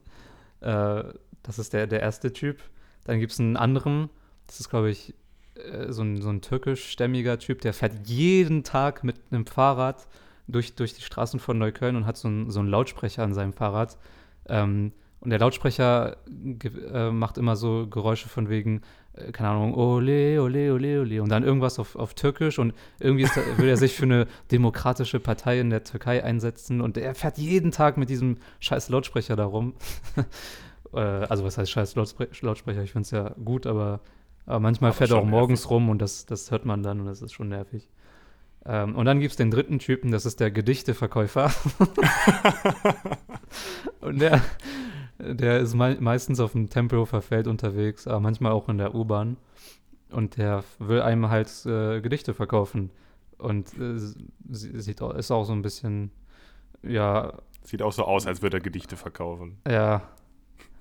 [0.60, 1.04] Äh,
[1.42, 2.58] das ist der, der erste Typ.
[3.04, 4.10] Dann gibt es einen anderen.
[4.46, 5.14] Das ist, glaube ich,
[5.54, 10.06] äh, so ein, so ein türkischstämmiger Typ, der fährt jeden Tag mit einem Fahrrad
[10.48, 13.52] durch, durch die Straßen von Neukölln und hat so, ein, so einen Lautsprecher an seinem
[13.52, 13.96] Fahrrad.
[14.48, 14.92] Ähm,
[15.26, 16.18] und der Lautsprecher
[16.94, 18.82] äh, macht immer so Geräusche von wegen,
[19.14, 21.20] äh, keine Ahnung, ole, ole, ole, ole.
[21.20, 22.60] Und dann irgendwas auf, auf Türkisch.
[22.60, 26.80] Und irgendwie da, will er sich für eine demokratische Partei in der Türkei einsetzen.
[26.80, 29.74] Und er fährt jeden Tag mit diesem scheiß Lautsprecher da rum.
[30.94, 32.84] äh, also, was heißt scheiß Lautsprecher?
[32.84, 33.98] Ich finde es ja gut, aber,
[34.46, 35.70] aber manchmal aber fährt er auch morgens nervig.
[35.72, 37.88] rum und das, das hört man dann und das ist schon nervig.
[38.64, 41.52] Ähm, und dann gibt es den dritten Typen, das ist der Gedichteverkäufer.
[44.00, 44.40] und der,
[45.18, 49.36] der ist me meistens auf dem Tempelhofer Feld unterwegs, aber manchmal auch in der U-Bahn.
[50.10, 52.90] Und der will einem halt äh, Gedichte verkaufen.
[53.38, 53.98] Und äh,
[54.48, 56.10] sieht, ist auch so ein bisschen,
[56.82, 57.34] ja.
[57.62, 59.58] Sieht auch so aus, als würde er Gedichte verkaufen.
[59.68, 60.08] Ja.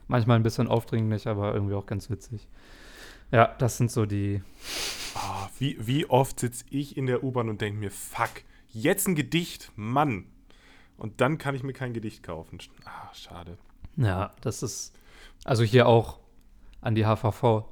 [0.07, 2.47] Manchmal ein bisschen aufdringlich, aber irgendwie auch ganz witzig.
[3.31, 4.43] Ja, das sind so die.
[5.15, 8.29] Oh, wie, wie oft sitze ich in der U-Bahn und denke mir, fuck,
[8.71, 10.25] jetzt ein Gedicht, Mann.
[10.97, 12.59] Und dann kann ich mir kein Gedicht kaufen.
[12.85, 13.57] Ah, schade.
[13.97, 14.97] Ja, das ist
[15.43, 16.19] also hier auch
[16.81, 17.65] an die HVV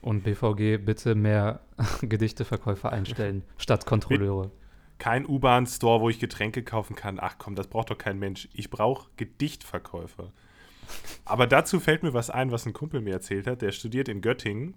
[0.00, 1.60] und BVG bitte mehr
[2.02, 4.50] Gedichteverkäufer einstellen statt Kontrolleure.
[4.98, 7.18] Kein U-Bahn-Store, wo ich Getränke kaufen kann.
[7.20, 8.48] Ach komm, das braucht doch kein Mensch.
[8.52, 10.32] Ich brauche Gedichtverkäufer.
[11.24, 13.62] Aber dazu fällt mir was ein, was ein Kumpel mir erzählt hat.
[13.62, 14.74] Der studiert in Göttingen.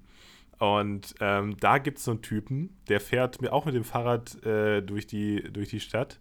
[0.58, 4.44] Und ähm, da gibt es so einen Typen, der fährt mir auch mit dem Fahrrad
[4.44, 6.20] äh, durch, die, durch die Stadt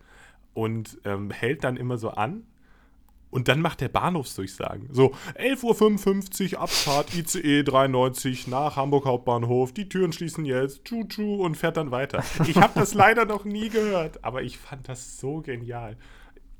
[0.52, 2.42] und ähm, hält dann immer so an
[3.30, 4.88] und dann macht der Bahnhofsdurchsagen.
[4.92, 9.72] So, 11.55 Uhr, Abfahrt, ICE 93 nach Hamburg Hauptbahnhof.
[9.72, 10.84] Die Türen schließen jetzt.
[10.84, 12.24] Tschu-tschu und fährt dann weiter.
[12.46, 15.96] Ich habe das leider noch nie gehört, aber ich fand das so genial.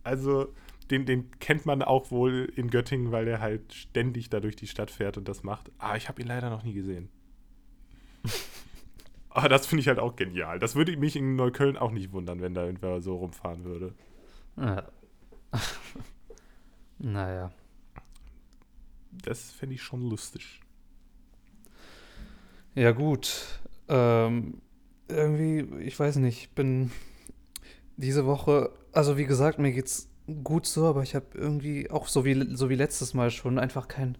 [0.03, 0.53] Also,
[0.91, 4.67] den, den kennt man auch wohl in Göttingen, weil der halt ständig da durch die
[4.67, 5.71] Stadt fährt und das macht.
[5.79, 7.09] Aber ich habe ihn leider noch nie gesehen.
[9.31, 10.59] Aber das finde ich halt auch genial.
[10.59, 13.95] Das würde mich in Neukölln auch nicht wundern, wenn da irgendwer so rumfahren würde.
[14.57, 14.85] Ja.
[16.99, 17.53] Naja.
[19.13, 20.61] Das fände ich schon lustig.
[22.75, 23.61] Ja, gut.
[23.89, 24.61] Ähm,
[25.09, 26.91] irgendwie, ich weiß nicht, ich bin
[27.97, 30.09] diese Woche, also wie gesagt, mir geht's
[30.45, 33.89] gut so, aber ich habe irgendwie auch so wie, so wie letztes Mal schon einfach
[33.89, 34.19] keinen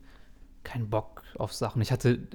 [0.67, 1.81] kein Bock auf Sachen.
[1.81, 2.27] Ich hatte,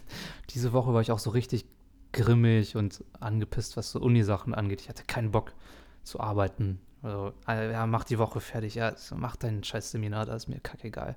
[0.50, 1.64] diese Woche war ich auch so richtig
[2.12, 4.82] grimmig und angepisst, was so Uni-Sachen angeht.
[4.82, 5.54] Ich hatte keinen Bock
[6.02, 6.80] zu arbeiten.
[7.02, 8.74] Also, ja, mach die Woche fertig.
[8.74, 11.16] Ja, mach dein scheiß Seminar, da ist mir kackegal.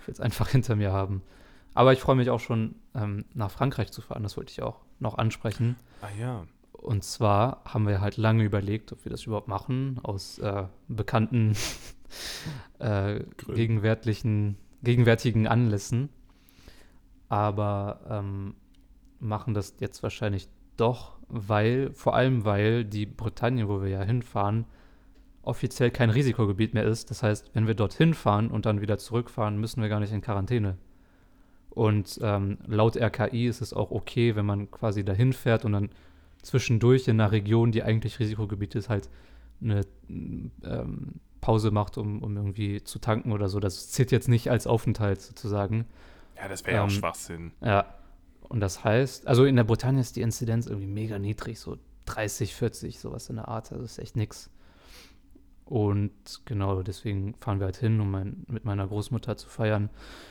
[0.00, 1.22] Ich will es einfach hinter mir haben.
[1.74, 4.22] Aber ich freue mich auch schon, ähm, nach Frankreich zu fahren.
[4.22, 5.76] Das wollte ich auch noch ansprechen.
[6.02, 6.46] Ah ja.
[6.72, 11.56] Und zwar haben wir halt lange überlegt, ob wir das überhaupt machen, aus äh, bekannten
[12.78, 16.10] äh, gegenwärtigen, gegenwärtigen Anlässen.
[17.28, 18.54] Aber ähm,
[19.20, 24.66] machen das jetzt wahrscheinlich doch, weil, vor allem weil die Bretagne, wo wir ja hinfahren,
[25.42, 27.10] offiziell kein Risikogebiet mehr ist.
[27.10, 30.20] Das heißt, wenn wir dorthin fahren und dann wieder zurückfahren, müssen wir gar nicht in
[30.20, 30.76] Quarantäne.
[31.70, 35.90] Und ähm, laut RKI ist es auch okay, wenn man quasi dahin fährt und dann
[36.42, 39.08] zwischendurch in einer Region, die eigentlich Risikogebiet ist, halt
[39.60, 43.58] eine ähm, Pause macht, um, um irgendwie zu tanken oder so.
[43.58, 45.86] Das zählt jetzt nicht als Aufenthalt sozusagen.
[46.36, 47.52] Ja, das wäre ja ähm, auch Schwachsinn.
[47.60, 47.94] Ja.
[48.48, 52.54] Und das heißt, also in der Bretagne ist die Inzidenz irgendwie mega niedrig, so 30,
[52.54, 53.72] 40, sowas in der Art.
[53.72, 54.50] Also ist echt nix.
[55.64, 59.90] Und genau deswegen fahren wir halt hin, um mein, mit meiner Großmutter zu feiern.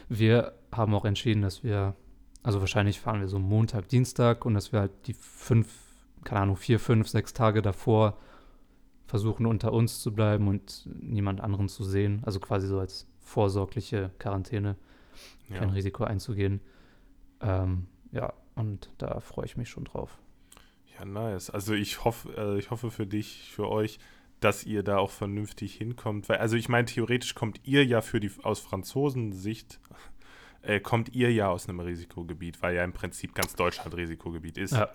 [0.10, 1.96] Wir haben auch entschieden, dass wir,
[2.44, 5.68] also wahrscheinlich fahren wir so Montag, Dienstag und dass wir halt die fünf,
[6.24, 8.18] keine Ahnung, vier, fünf, sechs Tage davor
[9.08, 12.22] versuchen, unter uns zu bleiben und niemand anderen zu sehen.
[12.26, 14.76] Also quasi so als vorsorgliche Quarantäne,
[15.50, 15.58] ja.
[15.58, 16.62] kein Risiko einzugehen.
[17.42, 20.20] Ähm, ja, und da freue ich mich schon drauf.
[20.98, 21.50] Ja, nice.
[21.50, 24.00] Also ich hoffe, äh, ich hoffe für dich, für euch,
[24.42, 26.28] dass ihr da auch vernünftig hinkommt.
[26.28, 29.80] Weil, also ich meine, theoretisch kommt ihr ja für die aus Franzosensicht,
[30.64, 34.74] äh, kommt ihr ja aus einem Risikogebiet, weil ja im Prinzip ganz Deutschland Risikogebiet ist.
[34.74, 34.90] Ja.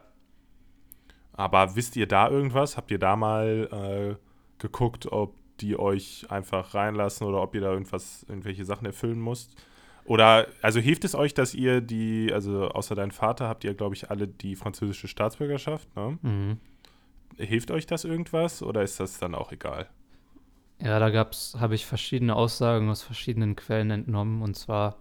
[1.33, 2.77] Aber wisst ihr da irgendwas?
[2.77, 7.73] Habt ihr da mal äh, geguckt, ob die euch einfach reinlassen oder ob ihr da
[7.73, 9.55] irgendwas, irgendwelche Sachen erfüllen müsst?
[10.05, 13.95] Oder, also hilft es euch, dass ihr die, also außer dein Vater habt ihr, glaube
[13.95, 16.19] ich, alle die französische Staatsbürgerschaft, ne?
[16.23, 16.59] Mhm.
[17.37, 19.88] Hilft euch das irgendwas oder ist das dann auch egal?
[20.81, 24.42] Ja, da gab's, habe ich verschiedene Aussagen aus verschiedenen Quellen entnommen.
[24.42, 24.96] Und zwar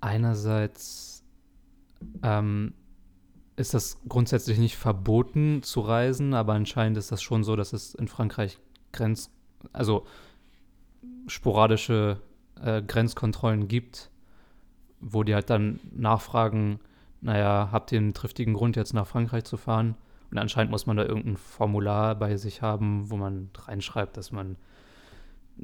[0.00, 1.24] einerseits
[2.22, 2.74] ähm,
[3.56, 7.94] ist das grundsätzlich nicht verboten zu reisen, aber anscheinend ist das schon so, dass es
[7.94, 8.58] in Frankreich
[8.92, 9.30] Grenz,
[9.72, 10.06] also
[11.26, 12.20] sporadische
[12.60, 14.10] äh, Grenzkontrollen gibt,
[15.00, 16.80] wo die halt dann nachfragen,
[17.20, 19.96] naja, habt ihr einen triftigen Grund, jetzt nach Frankreich zu fahren?
[20.36, 24.56] Und anscheinend muss man da irgendein Formular bei sich haben, wo man reinschreibt, dass man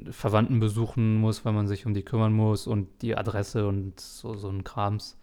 [0.09, 4.33] Verwandten besuchen muss, weil man sich um die kümmern muss und die Adresse und so,
[4.33, 5.19] so ein Krams.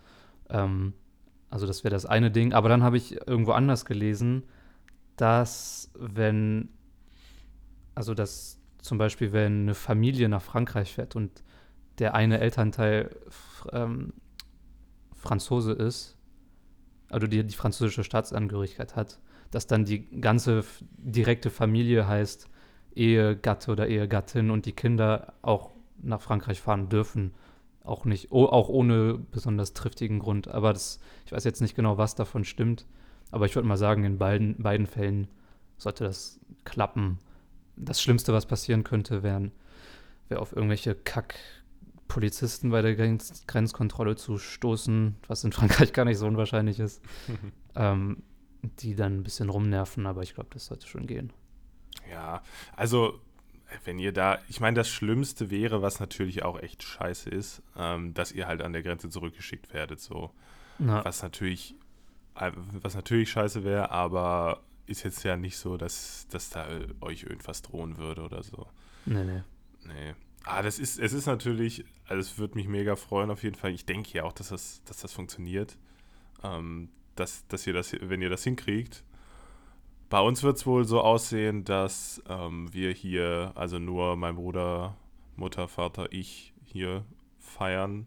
[0.51, 0.93] Ähm,
[1.51, 2.53] also das wäre das eine Ding.
[2.53, 4.45] Aber dann habe ich irgendwo anders gelesen,
[5.17, 6.69] dass wenn,
[7.97, 11.43] also dass zum Beispiel, wenn eine Familie nach Frankreich fährt und
[11.99, 13.17] der eine Elternteil
[13.73, 14.13] ähm,
[15.17, 16.17] Franzose ist,
[17.09, 19.19] also die, die französische Staatsangehörigkeit hat,
[19.51, 20.65] dass dann die ganze
[20.99, 22.49] direkte Familie heißt
[22.95, 25.71] Ehegatte oder Ehegattin und die Kinder auch
[26.03, 27.33] nach Frankreich fahren dürfen.
[27.83, 30.49] Auch nicht, auch ohne besonders triftigen Grund.
[30.49, 32.87] Aber das, ich weiß jetzt nicht genau, was davon stimmt.
[33.31, 35.29] Aber ich würde mal sagen, in beiden, beiden Fällen
[35.79, 37.19] sollte das klappen.
[37.77, 39.53] Das Schlimmste, was passieren könnte, wären,
[40.29, 46.19] wäre auf irgendwelche Kack-Polizisten bei der Grenz Grenzkontrolle zu stoßen, was in Frankreich gar nicht
[46.19, 47.03] so unwahrscheinlich ist.
[47.75, 48.23] ähm,
[48.63, 51.33] die dann ein bisschen rumnerven, aber ich glaube, das sollte schon gehen.
[52.11, 52.43] Ja,
[52.77, 53.21] also
[53.85, 58.15] wenn ihr da, ich meine, das Schlimmste wäre, was natürlich auch echt scheiße ist, ähm,
[58.15, 60.33] dass ihr halt an der Grenze zurückgeschickt werdet, so.
[60.79, 61.05] Ja.
[61.05, 61.77] Was natürlich,
[62.35, 66.67] äh, was natürlich scheiße wäre, aber ist jetzt ja nicht so, dass, dass da
[67.01, 68.67] euch irgendwas drohen würde oder so.
[69.07, 69.43] Nee, nee.
[69.85, 70.15] Nee.
[70.45, 73.73] Ah, das ist, es ist natürlich, also es würde mich mega freuen auf jeden Fall.
[73.73, 75.77] Ich denke ja auch, dass das, dass das funktioniert.
[76.43, 76.89] Ähm,
[77.21, 79.05] dass, dass ihr das, wenn ihr das hinkriegt.
[80.09, 84.97] Bei uns wird es wohl so aussehen, dass ähm, wir hier, also nur mein Bruder,
[85.37, 87.05] Mutter, Vater, ich hier
[87.39, 88.07] feiern.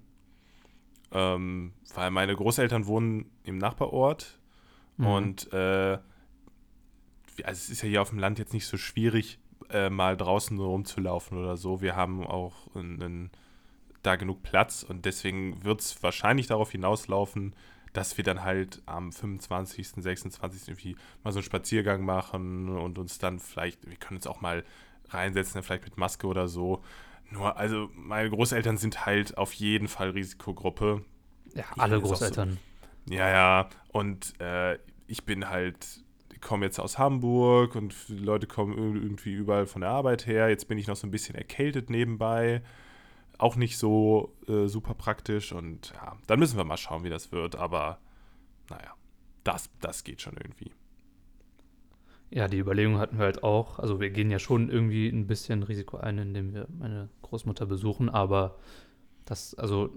[1.11, 4.39] Ähm, weil meine Großeltern wohnen im Nachbarort
[4.97, 5.07] Mhm.
[5.07, 5.97] und äh,
[7.43, 10.59] also es ist ja hier auf dem Land jetzt nicht so schwierig, äh, mal draußen
[10.59, 11.81] rumzulaufen oder so.
[11.81, 13.31] Wir haben auch einen,
[14.03, 17.55] da genug Platz und deswegen wird es wahrscheinlich darauf hinauslaufen,
[17.93, 20.67] dass wir dann halt am 25., 26.
[20.67, 24.63] irgendwie mal so einen Spaziergang machen und uns dann vielleicht, wir können uns auch mal
[25.09, 26.83] reinsetzen, vielleicht mit Maske oder so.
[27.29, 31.03] Nur, also meine Großeltern sind halt auf jeden Fall Risikogruppe.
[31.53, 32.57] Ja, alle auch so- Großeltern.
[33.09, 33.69] Ja, ja.
[33.91, 34.77] Und äh,
[35.07, 36.01] ich bin halt,
[36.33, 40.25] ich komme jetzt aus Hamburg und die Leute kommen ir- irgendwie überall von der Arbeit
[40.25, 40.49] her.
[40.49, 42.61] Jetzt bin ich noch so ein bisschen erkältet nebenbei.
[43.37, 45.51] Auch nicht so äh, super praktisch.
[45.51, 47.55] Und ja, dann müssen wir mal schauen, wie das wird.
[47.55, 47.99] Aber
[48.69, 48.93] naja,
[49.43, 50.71] das, das geht schon irgendwie.
[52.29, 53.77] Ja, die Überlegung hatten wir halt auch.
[53.77, 58.09] Also wir gehen ja schon irgendwie ein bisschen Risiko ein, indem wir meine Großmutter besuchen,
[58.09, 58.57] aber
[59.25, 59.91] das, also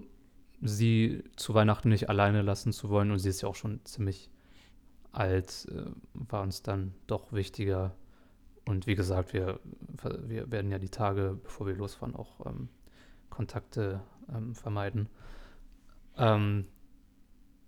[0.61, 4.29] sie zu Weihnachten nicht alleine lassen zu wollen und sie ist ja auch schon ziemlich
[5.11, 7.95] alt, äh, war uns dann doch wichtiger.
[8.65, 9.59] Und wie gesagt, wir,
[10.27, 12.69] wir werden ja die Tage, bevor wir losfahren, auch ähm,
[13.29, 14.01] Kontakte
[14.33, 15.09] ähm, vermeiden.
[16.17, 16.65] Ähm,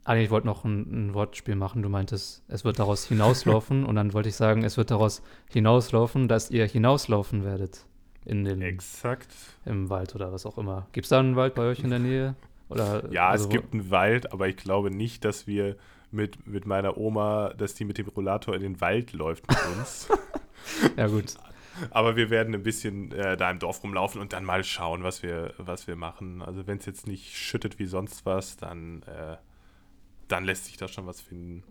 [0.04, 1.84] eigentlich ich wollte noch ein, ein Wortspiel machen.
[1.84, 6.28] Du meintest, es wird daraus hinauslaufen und dann wollte ich sagen, es wird daraus hinauslaufen,
[6.28, 7.86] dass ihr hinauslaufen werdet
[8.26, 9.34] in den, Exakt.
[9.65, 10.88] im Wald oder was auch immer.
[10.91, 12.36] Gibt es da einen Wald bei euch in der Nähe?
[12.69, 15.76] Oder, Ja, also es gibt einen Wald, aber ich glaube nicht, dass wir
[16.12, 20.08] mit, mit meiner Oma, dass die mit dem Rollator in den Wald läuft mit uns.
[20.98, 21.36] Ja, gut.
[21.92, 25.24] Aber wir werden ein bisschen äh, da im Dorf rumlaufen und dann mal schauen, was
[25.24, 26.42] wir, was wir machen.
[26.42, 29.38] Also wenn es jetzt nicht schüttet wie sonst was, dann, äh,
[30.28, 31.63] dann lässt sich da schon was finden.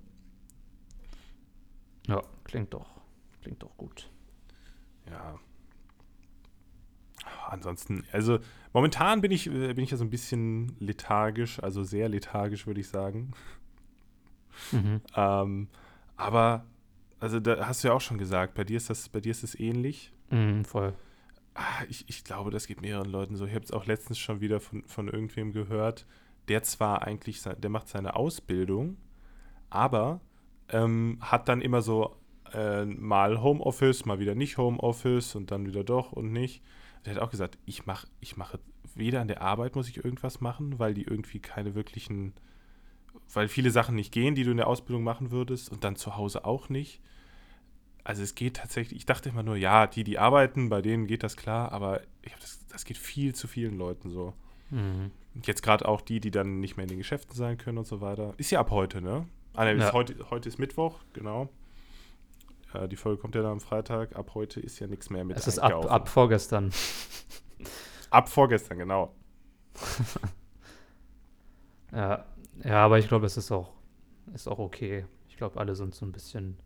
[2.06, 2.88] Ja, klingt doch,
[3.42, 4.10] klingt doch gut.
[5.10, 5.38] Ja.
[7.48, 8.38] Ansonsten, also
[8.72, 12.80] momentan bin ich, äh, bin ich ja so ein bisschen lethargisch, also sehr lethargisch, würde
[12.80, 13.32] ich sagen.
[14.72, 15.00] Mhm.
[15.14, 15.68] Ähm,
[16.16, 16.66] aber,
[17.20, 19.42] also da hast du ja auch schon gesagt, bei dir ist das, bei dir ist
[19.42, 20.12] es ähnlich.
[20.30, 20.94] Mhm, voll.
[21.54, 23.44] Ah, ich, ich glaube, das geht mehreren Leuten so.
[23.44, 26.06] Ich habe es auch letztens schon wieder von, von irgendwem gehört,
[26.48, 28.96] der zwar eigentlich, der macht seine Ausbildung,
[29.70, 30.20] aber
[30.68, 32.16] ähm, hat dann immer so
[32.52, 36.62] äh, mal Homeoffice, mal wieder nicht Homeoffice und dann wieder doch und nicht.
[37.04, 38.58] Der hat auch gesagt, ich mache, ich mache
[38.94, 42.34] weder an der Arbeit muss ich irgendwas machen, weil die irgendwie keine wirklichen,
[43.32, 46.16] weil viele Sachen nicht gehen, die du in der Ausbildung machen würdest und dann zu
[46.16, 47.00] Hause auch nicht.
[48.04, 51.22] Also es geht tatsächlich, ich dachte immer nur, ja, die, die arbeiten, bei denen geht
[51.22, 52.00] das klar, aber
[52.40, 54.32] das, das geht viel zu vielen Leuten so.
[54.70, 55.10] Mhm.
[55.44, 58.00] Jetzt gerade auch die, die dann nicht mehr in den Geschäften sein können und so
[58.00, 58.32] weiter.
[58.38, 59.26] Ist ja ab heute, ne?
[59.54, 59.92] Ah, ne, ja.
[59.92, 61.48] heute, heute ist Mittwoch, genau.
[62.72, 64.16] Äh, die Folge kommt ja dann am Freitag.
[64.16, 66.72] Ab heute ist ja nichts mehr mit Es ist ab, ab vorgestern.
[68.10, 69.14] ab vorgestern, genau.
[71.92, 72.24] ja,
[72.64, 73.72] ja, aber ich glaube, es ist auch,
[74.34, 75.06] ist auch okay.
[75.28, 76.56] Ich glaube, alle sind so ein bisschen.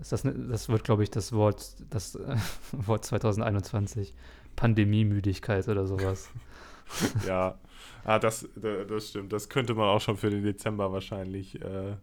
[0.00, 2.36] Ist das, das wird, glaube ich, das Wort, das äh,
[2.72, 4.14] Wort 2021.
[4.56, 6.30] Pandemiemüdigkeit oder sowas.
[7.26, 7.58] ja,
[8.04, 9.32] ah, das, das stimmt.
[9.32, 11.96] Das könnte man auch schon für den Dezember wahrscheinlich äh,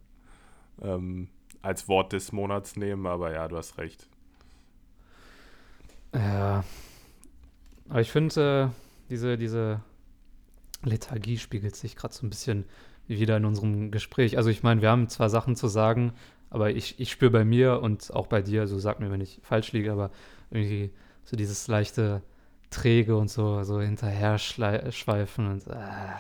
[0.82, 1.30] ähm,
[1.62, 4.08] als Wort des Monats nehmen, aber ja, du hast recht.
[6.14, 6.64] Ja.
[7.90, 9.82] Aber ich finde, äh, diese, diese
[10.84, 12.66] Lethargie spiegelt sich gerade so ein bisschen
[13.08, 14.38] wieder in unserem Gespräch.
[14.38, 16.14] Also ich meine, wir haben zwar Sachen zu sagen,
[16.50, 19.40] aber ich, ich spüre bei mir und auch bei dir, also sag mir, wenn ich
[19.44, 20.12] falsch liege, aber
[20.52, 20.92] irgendwie
[21.24, 22.22] so dieses leichte
[22.70, 26.16] träge und so, so hinterher schweifen und äh.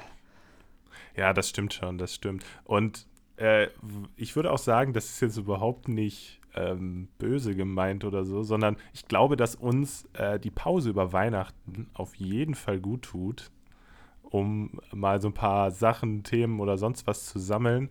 [1.15, 2.45] Ja, das stimmt schon, das stimmt.
[2.63, 3.05] Und
[3.37, 3.67] äh,
[4.15, 8.77] ich würde auch sagen, das ist jetzt überhaupt nicht ähm, böse gemeint oder so, sondern
[8.93, 13.51] ich glaube, dass uns äh, die Pause über Weihnachten auf jeden Fall gut tut,
[14.29, 17.89] um mal so ein paar Sachen, Themen oder sonst was zu sammeln,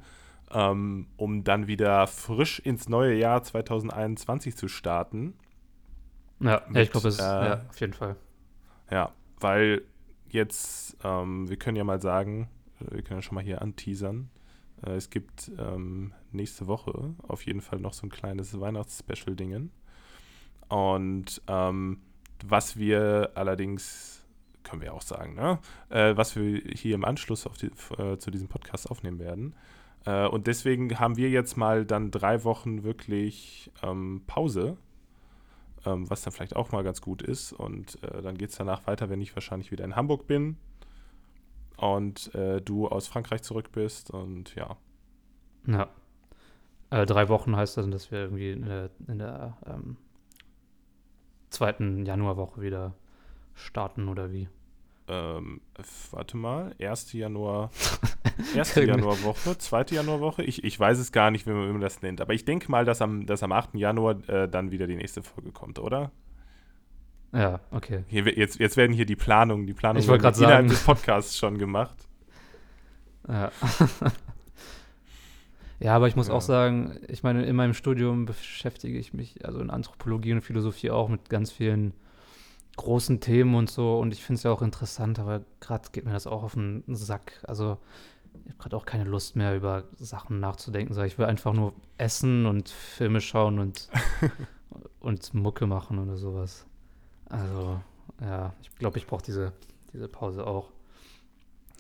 [0.53, 5.35] ähm, um dann wieder frisch ins neue Jahr 2021 zu starten.
[6.41, 8.17] Ja, Mit, ich glaube, es äh, ja, auf jeden Fall.
[8.91, 9.83] Ja, weil
[10.29, 12.49] jetzt, ähm, wir können ja mal sagen,
[12.81, 14.31] äh, wir können ja schon mal hier anteasern.
[14.85, 19.71] Äh, es gibt ähm, nächste Woche auf jeden Fall noch so ein kleines Weihnachtsspecial-Dingen.
[20.69, 22.01] Und ähm,
[22.45, 24.16] was wir allerdings,
[24.67, 25.59] können wir auch sagen, ne?
[25.89, 29.55] Äh, was wir hier im Anschluss die, äh, zu diesem Podcast aufnehmen werden.
[30.05, 34.77] Äh, und deswegen haben wir jetzt mal dann drei Wochen wirklich ähm, Pause
[35.87, 37.53] ähm, was dann vielleicht auch mal ganz gut ist.
[37.53, 40.57] Und äh, dann geht es danach weiter, wenn ich wahrscheinlich wieder in Hamburg bin
[41.77, 44.77] und äh, du aus Frankreich zurück bist und ja.
[45.67, 45.89] Ja.
[46.91, 49.97] Äh, drei Wochen heißt das, dass wir irgendwie in der, in der ähm,
[51.51, 52.95] zweiten Januarwoche wieder
[53.55, 54.49] starten oder wie?
[55.09, 55.61] Ähm,
[56.11, 57.13] warte mal, 1.
[57.13, 57.71] Januar,
[58.57, 58.75] 1.
[58.75, 59.87] Januarwoche, 2.
[59.91, 62.85] Januarwoche, ich, ich weiß es gar nicht, wie man, das nennt, aber ich denke mal,
[62.85, 63.75] dass am, dass am 8.
[63.75, 66.11] Januar äh, dann wieder die nächste Folge kommt, oder?
[67.33, 68.05] Ja, okay.
[68.09, 70.69] Hier, jetzt, jetzt werden hier die Planungen, die Planungen ich innerhalb sagen.
[70.69, 71.97] des Podcasts schon gemacht.
[73.29, 73.51] Ja.
[75.81, 76.35] ja, aber ich muss ja.
[76.35, 80.91] auch sagen, ich meine, in meinem Studium beschäftige ich mich, also in Anthropologie und Philosophie
[80.91, 81.93] auch mit ganz vielen
[82.77, 83.99] großen Themen und so.
[83.99, 86.85] Und ich finde es ja auch interessant, aber gerade geht mir das auch auf den
[86.89, 87.43] Sack.
[87.47, 87.79] Also
[88.45, 90.95] ich habe gerade auch keine Lust mehr über Sachen nachzudenken.
[90.95, 93.89] So, ich will einfach nur essen und Filme schauen und,
[95.01, 96.67] und Mucke machen oder sowas.
[97.29, 97.81] Also,
[98.21, 99.53] ja, ich glaube, ich brauche diese,
[99.93, 100.71] diese Pause auch.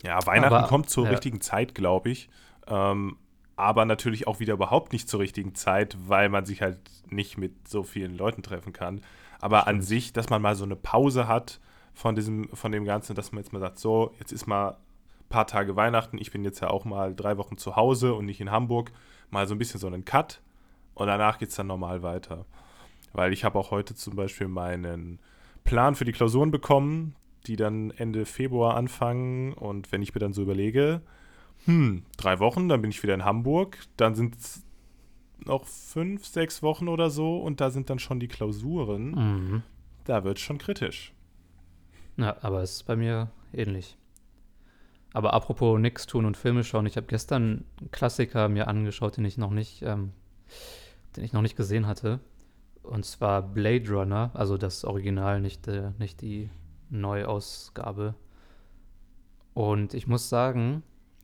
[0.03, 1.11] Ja, Weihnachten aber, kommt zur ja.
[1.11, 2.29] richtigen Zeit, glaube ich.
[2.67, 3.17] Ähm,
[3.57, 6.79] aber natürlich auch wieder überhaupt nicht zur richtigen Zeit, weil man sich halt
[7.09, 9.01] nicht mit so vielen Leuten treffen kann.
[9.41, 9.69] Aber Stimmt.
[9.69, 11.61] an sich, dass man mal so eine Pause hat
[11.95, 15.29] von diesem, von dem Ganzen, dass man jetzt mal sagt, so, jetzt ist mal ein
[15.29, 18.41] paar Tage Weihnachten, ich bin jetzt ja auch mal drei Wochen zu Hause und nicht
[18.41, 18.93] in Hamburg,
[19.31, 20.41] mal so ein bisschen so einen Cut
[20.95, 22.47] und danach geht es dann normal weiter.
[23.13, 25.19] Weil ich habe auch heute zum Beispiel meinen
[25.65, 30.33] Plan für die Klausuren bekommen, die dann Ende Februar anfangen und wenn ich mir dann
[30.33, 31.01] so überlege,
[31.65, 34.65] hm, drei Wochen, dann bin ich wieder in Hamburg, dann sind es
[35.45, 39.11] noch fünf, sechs Wochen oder so und da sind dann schon die Klausuren.
[39.11, 39.63] Mhm.
[40.05, 41.13] Da wird es schon kritisch.
[42.17, 43.97] Ja, aber es ist bei mir ähnlich.
[45.13, 49.25] Aber apropos nix tun und Filme schauen, ich habe gestern einen Klassiker mir angeschaut, den
[49.25, 50.13] ich noch nicht, ähm,
[51.17, 52.21] den ich noch nicht gesehen hatte.
[52.83, 56.51] Und zwar Blade Runner, also das Original, nicht, äh, nicht die
[56.91, 58.15] Neuausgabe.
[59.55, 60.83] Und ich muss sagen,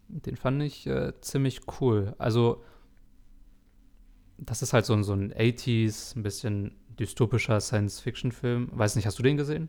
[0.09, 2.15] den fand ich äh, ziemlich cool.
[2.19, 2.63] Also
[4.47, 8.71] das ist halt so, so ein 80s, ein bisschen dystopischer Science-Fiction-Film.
[8.73, 9.69] Weiß nicht, hast du den gesehen?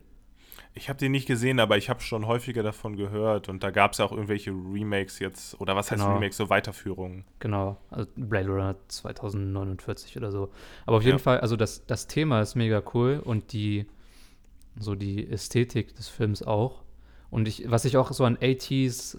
[0.76, 3.92] Ich habe den nicht gesehen, aber ich habe schon häufiger davon gehört und da gab
[3.92, 6.14] es ja auch irgendwelche Remakes jetzt, oder was heißt genau.
[6.14, 7.24] Remakes, so Weiterführungen.
[7.38, 10.50] Genau, also Blade Runner 2049 oder so.
[10.84, 11.22] Aber auf jeden ja.
[11.22, 13.86] Fall, also das, das Thema ist mega cool und die,
[14.76, 16.82] so die Ästhetik des Films auch.
[17.30, 19.18] Und ich, was ich auch so an 80s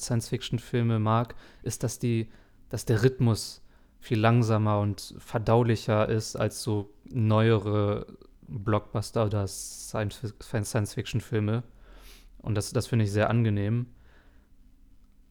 [0.00, 2.28] Science-Fiction-Filme mag, ist, dass die,
[2.68, 3.62] dass der Rhythmus
[4.00, 8.06] viel langsamer und verdaulicher ist als so neuere
[8.48, 11.62] Blockbuster oder Science-Fiction-Filme.
[12.38, 13.86] Und das, das finde ich sehr angenehm.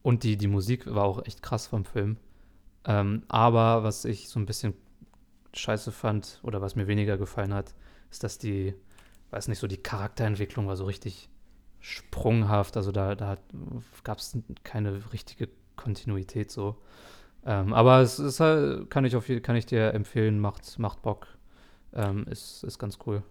[0.02, 2.16] Und die, die Musik war auch echt krass vom Film.
[2.84, 4.74] Ähm, aber was ich so ein bisschen
[5.52, 7.74] scheiße fand oder was mir weniger gefallen hat,
[8.10, 8.74] ist, dass die,
[9.30, 11.28] weiß nicht, so die Charakterentwicklung war so richtig
[11.80, 12.76] sprunghaft.
[12.76, 13.36] Also da, da
[14.04, 16.76] gab es keine richtige Kontinuität so.
[17.44, 21.26] Ähm, aber es ist halt, kann ich auf kann ich dir empfehlen, macht, macht Bock.
[21.92, 23.22] Ähm, ist, ist ganz cool.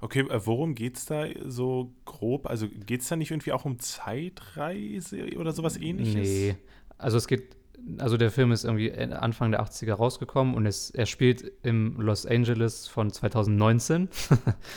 [0.00, 2.46] Okay, äh, worum geht es da so grob?
[2.46, 6.28] Also geht es da nicht irgendwie auch um Zeitreise oder sowas ähnliches?
[6.28, 6.56] Nee.
[6.96, 7.56] Also es geht,
[7.98, 12.24] also der Film ist irgendwie Anfang der 80er rausgekommen und es, er spielt im Los
[12.24, 14.08] Angeles von 2019.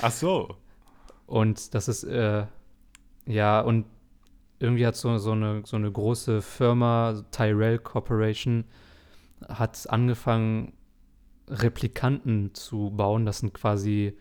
[0.02, 0.56] Ach so.
[1.26, 2.46] Und das ist, äh,
[3.26, 3.86] ja, und
[4.60, 8.66] irgendwie hat so, so, eine, so eine große Firma, Tyrell Corporation,
[9.48, 10.74] hat angefangen,
[11.50, 13.26] Replikanten zu bauen.
[13.26, 14.18] Das sind quasi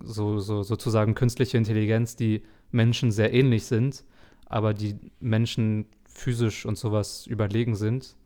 [0.00, 4.04] so, so sozusagen künstliche Intelligenz, die Menschen sehr ähnlich sind,
[4.46, 8.16] aber die Menschen physisch und sowas überlegen sind.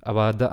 [0.00, 0.48] Aber da,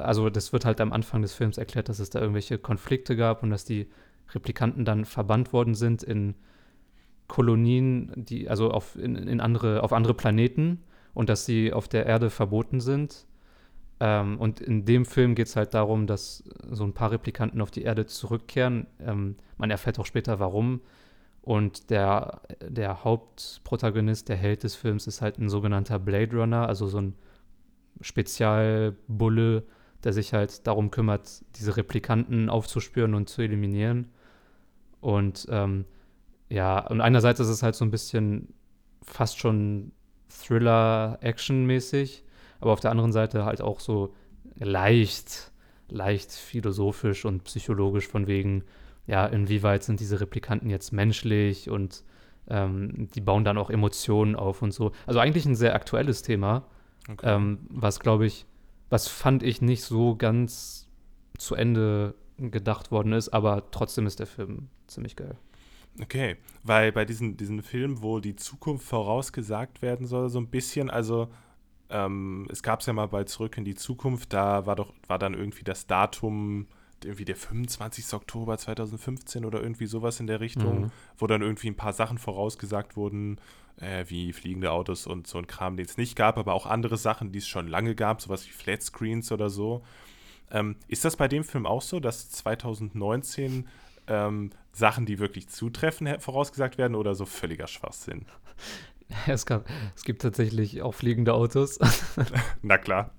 [0.00, 3.42] also das wird halt am Anfang des Films erklärt, dass es da irgendwelche Konflikte gab
[3.42, 3.88] und dass die
[4.34, 6.34] Replikanten dann verbannt worden sind in
[7.28, 10.82] Kolonien, die, also auf, in, in andere, auf andere Planeten
[11.14, 13.26] und dass sie auf der Erde verboten sind.
[14.00, 17.70] Ähm, und in dem Film geht es halt darum, dass so ein paar Replikanten auf
[17.70, 18.86] die Erde zurückkehren.
[19.00, 20.80] Ähm, man erfährt auch später, warum.
[21.42, 26.86] Und der, der Hauptprotagonist, der Held des Films, ist halt ein sogenannter Blade Runner, also
[26.86, 27.14] so ein
[28.00, 29.64] Spezialbulle,
[30.02, 34.10] der sich halt darum kümmert, diese Replikanten aufzuspüren und zu eliminieren.
[35.00, 35.84] Und ähm,
[36.54, 38.54] ja, und einerseits ist es halt so ein bisschen
[39.02, 39.90] fast schon
[40.28, 42.22] Thriller-Action-mäßig,
[42.60, 44.14] aber auf der anderen Seite halt auch so
[44.54, 45.50] leicht,
[45.88, 48.62] leicht philosophisch und psychologisch von wegen,
[49.08, 52.04] ja, inwieweit sind diese Replikanten jetzt menschlich und
[52.46, 54.92] ähm, die bauen dann auch Emotionen auf und so.
[55.06, 56.68] Also eigentlich ein sehr aktuelles Thema,
[57.10, 57.34] okay.
[57.34, 58.46] ähm, was glaube ich,
[58.90, 60.88] was fand ich nicht so ganz
[61.36, 65.36] zu Ende gedacht worden ist, aber trotzdem ist der Film ziemlich geil.
[66.00, 70.90] Okay, weil bei diesen, diesen Filmen, wo die Zukunft vorausgesagt werden soll, so ein bisschen,
[70.90, 71.28] also
[71.88, 75.18] ähm, es gab es ja mal bei Zurück in die Zukunft, da war doch, war
[75.18, 76.66] dann irgendwie das Datum,
[77.04, 78.12] irgendwie der 25.
[78.14, 80.92] Oktober 2015 oder irgendwie sowas in der Richtung, mhm.
[81.18, 83.38] wo dann irgendwie ein paar Sachen vorausgesagt wurden,
[83.76, 86.96] äh, wie fliegende Autos und so ein Kram, den es nicht gab, aber auch andere
[86.96, 89.84] Sachen, die es schon lange gab, sowas wie Flatscreens oder so.
[90.50, 93.68] Ähm, ist das bei dem Film auch so, dass 2019
[94.06, 98.26] ähm, Sachen, die wirklich zutreffen, vorausgesagt werden oder so völliger Schwachsinn?
[99.26, 101.78] Es, gab, es gibt tatsächlich auch fliegende Autos.
[102.62, 103.10] Na klar.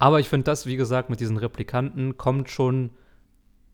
[0.00, 2.90] Aber ich finde das, wie gesagt, mit diesen Replikanten kommt schon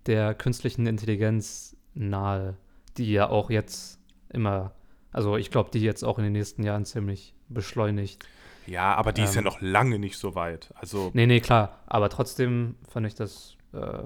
[0.04, 2.58] der künstlichen Intelligenz nahe,
[2.98, 3.98] die ja auch jetzt
[4.28, 4.72] immer,
[5.10, 8.28] also ich glaube, die jetzt auch in den nächsten Jahren ziemlich beschleunigt.
[8.66, 9.46] Ja, aber die ähm, ist ja ähm.
[9.46, 10.72] noch lange nicht so weit.
[10.74, 11.78] Also nee, nee, klar.
[11.86, 14.04] Aber trotzdem fand ich das äh,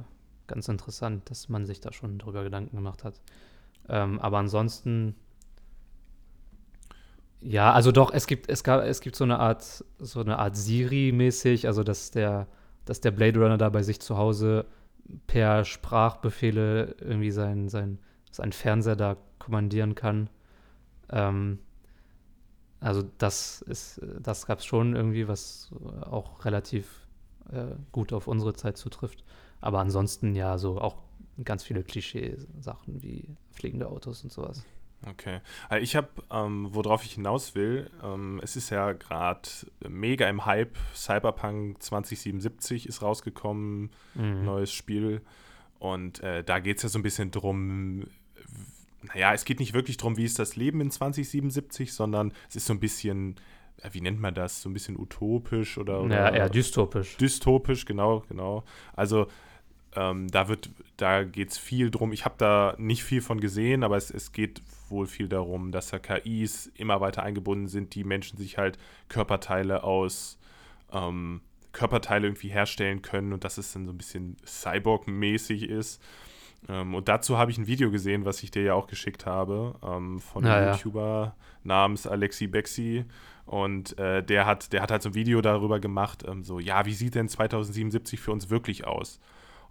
[0.48, 3.20] ganz interessant, dass man sich da schon drüber Gedanken gemacht hat.
[3.88, 5.14] Ähm, aber ansonsten,
[7.40, 10.56] ja, also doch, es gibt, es gab, es gibt so eine Art, so eine Art
[10.56, 12.48] Siri-mäßig, also dass der,
[12.84, 14.66] dass der Blade Runner da bei sich zu Hause
[15.26, 17.98] per Sprachbefehle irgendwie seinen sein,
[18.30, 20.28] sein Fernseher da kommandieren kann.
[21.10, 21.60] Ähm,
[22.80, 25.70] also das ist, das gab es schon irgendwie, was
[26.02, 27.06] auch relativ
[27.50, 29.24] äh, gut auf unsere Zeit zutrifft.
[29.60, 30.96] Aber ansonsten ja, so auch
[31.44, 34.64] ganz viele Klischee-Sachen wie fliegende Autos und sowas.
[35.06, 35.40] Okay.
[35.68, 39.48] Also ich habe, ähm, worauf ich hinaus will, ähm, es ist ja gerade
[39.88, 40.76] mega im Hype.
[40.94, 44.44] Cyberpunk 2077 ist rausgekommen, mhm.
[44.44, 45.22] neues Spiel.
[45.78, 48.06] Und äh, da geht es ja so ein bisschen drum,
[49.02, 52.66] naja, es geht nicht wirklich darum, wie ist das Leben in 2077, sondern es ist
[52.66, 53.36] so ein bisschen,
[53.92, 56.02] wie nennt man das, so ein bisschen utopisch oder.
[56.02, 57.16] oder ja, eher dystopisch.
[57.16, 58.64] Dystopisch, genau, genau.
[58.96, 59.28] Also
[59.98, 62.12] ähm, da wird, da geht es viel drum.
[62.12, 65.90] Ich habe da nicht viel von gesehen, aber es, es geht wohl viel darum, dass
[65.90, 68.78] da KIs immer weiter eingebunden sind, die Menschen sich halt
[69.08, 70.38] Körperteile aus
[70.92, 71.40] ähm,
[71.72, 76.00] Körperteile irgendwie herstellen können und dass es dann so ein bisschen Cyborg-mäßig ist.
[76.68, 79.74] Ähm, und dazu habe ich ein Video gesehen, was ich dir ja auch geschickt habe,
[79.82, 81.34] ähm, von einem ja, YouTuber
[81.64, 83.04] namens Alexi Bexi.
[83.46, 86.86] Und äh, der, hat, der hat halt so ein Video darüber gemacht, ähm, so, ja,
[86.86, 89.20] wie sieht denn 2077 für uns wirklich aus?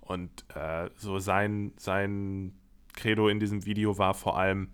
[0.07, 2.53] Und äh, so sein, sein
[2.93, 4.69] Credo in diesem Video war vor allem,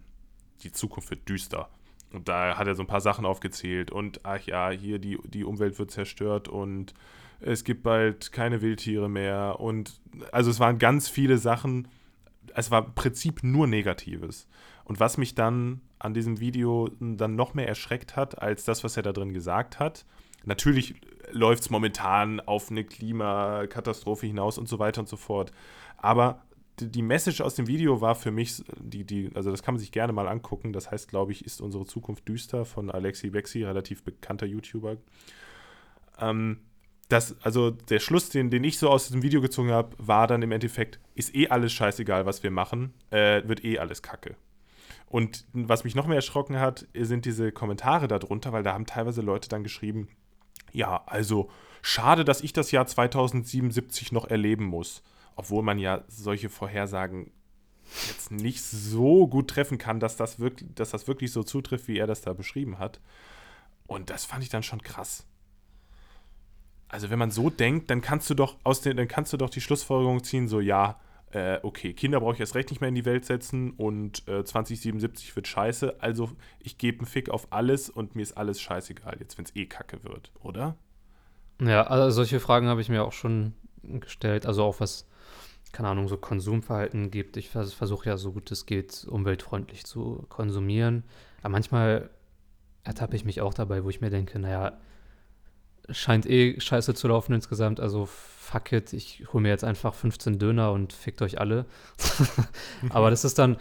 [0.62, 1.70] die Zukunft wird düster.
[2.12, 3.90] Und da hat er so ein paar Sachen aufgezählt.
[3.92, 6.94] Und ach ja, hier die, die Umwelt wird zerstört und
[7.40, 9.60] es gibt bald keine Wildtiere mehr.
[9.60, 10.00] Und
[10.32, 11.88] also es waren ganz viele Sachen.
[12.54, 14.48] Es war im Prinzip nur Negatives.
[14.86, 18.98] Und was mich dann an diesem Video dann noch mehr erschreckt hat, als das, was
[18.98, 20.06] er da drin gesagt hat,
[20.46, 20.96] natürlich
[21.32, 25.52] läuft es momentan auf eine Klimakatastrophe hinaus und so weiter und so fort.
[25.98, 26.44] Aber
[26.80, 29.92] die, Message aus dem Video war für mich, die, die, also das kann man sich
[29.92, 30.74] gerne mal angucken.
[30.74, 34.98] Das heißt, glaube ich, ist unsere Zukunft düster von Alexi Bexi, relativ bekannter YouTuber.
[36.20, 36.60] Ähm,
[37.10, 40.42] das, also der Schluss, den, den ich so aus diesem Video gezogen habe, war dann
[40.42, 44.36] im Endeffekt, ist eh alles scheißegal, was wir machen, äh, wird eh alles kacke.
[45.08, 49.22] Und was mich noch mehr erschrocken hat, sind diese Kommentare darunter, weil da haben teilweise
[49.22, 50.08] Leute dann geschrieben,
[50.74, 51.50] ja, also
[51.82, 55.04] schade, dass ich das Jahr 2077 noch erleben muss.
[55.36, 57.32] Obwohl man ja solche Vorhersagen
[58.08, 61.98] jetzt nicht so gut treffen kann, dass das wirklich, dass das wirklich so zutrifft, wie
[61.98, 63.00] er das da beschrieben hat.
[63.88, 65.26] Und das fand ich dann schon krass.
[66.88, 69.50] Also wenn man so denkt, dann kannst du doch aus den, dann kannst du doch
[69.50, 71.00] die Schlussfolgerung ziehen, so ja,
[71.34, 74.44] äh, okay, Kinder brauche ich erst recht nicht mehr in die Welt setzen und äh,
[74.44, 76.30] 2077 wird scheiße, also
[76.60, 79.66] ich gebe einen Fick auf alles und mir ist alles scheißegal, jetzt wenn es eh
[79.66, 80.78] kacke wird, oder?
[81.60, 85.08] Ja, also solche Fragen habe ich mir auch schon gestellt, also auch was,
[85.72, 87.36] keine Ahnung, so Konsumverhalten gibt.
[87.38, 91.04] Ich vers versuche ja so gut es geht, umweltfreundlich zu konsumieren,
[91.42, 92.12] aber manchmal
[92.84, 94.78] ertappe ich mich auch dabei, wo ich mir denke, naja,
[95.90, 100.40] scheint eh scheiße zu laufen insgesamt, also fuck it, ich hole mir jetzt einfach 15
[100.40, 101.66] Döner und fickt euch alle.
[102.90, 103.58] aber das ist dann,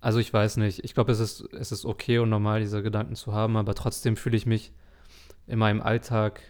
[0.00, 3.14] also ich weiß nicht, ich glaube, es ist, es ist okay und normal, diese Gedanken
[3.14, 4.72] zu haben, aber trotzdem fühle ich mich
[5.46, 6.40] in meinem Alltag,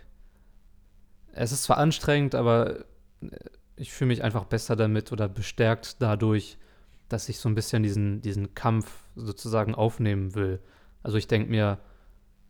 [1.33, 2.85] es ist zwar anstrengend, aber
[3.77, 6.59] ich fühle mich einfach besser damit oder bestärkt dadurch,
[7.09, 10.61] dass ich so ein bisschen diesen, diesen Kampf sozusagen aufnehmen will.
[11.03, 11.79] Also ich denke mir,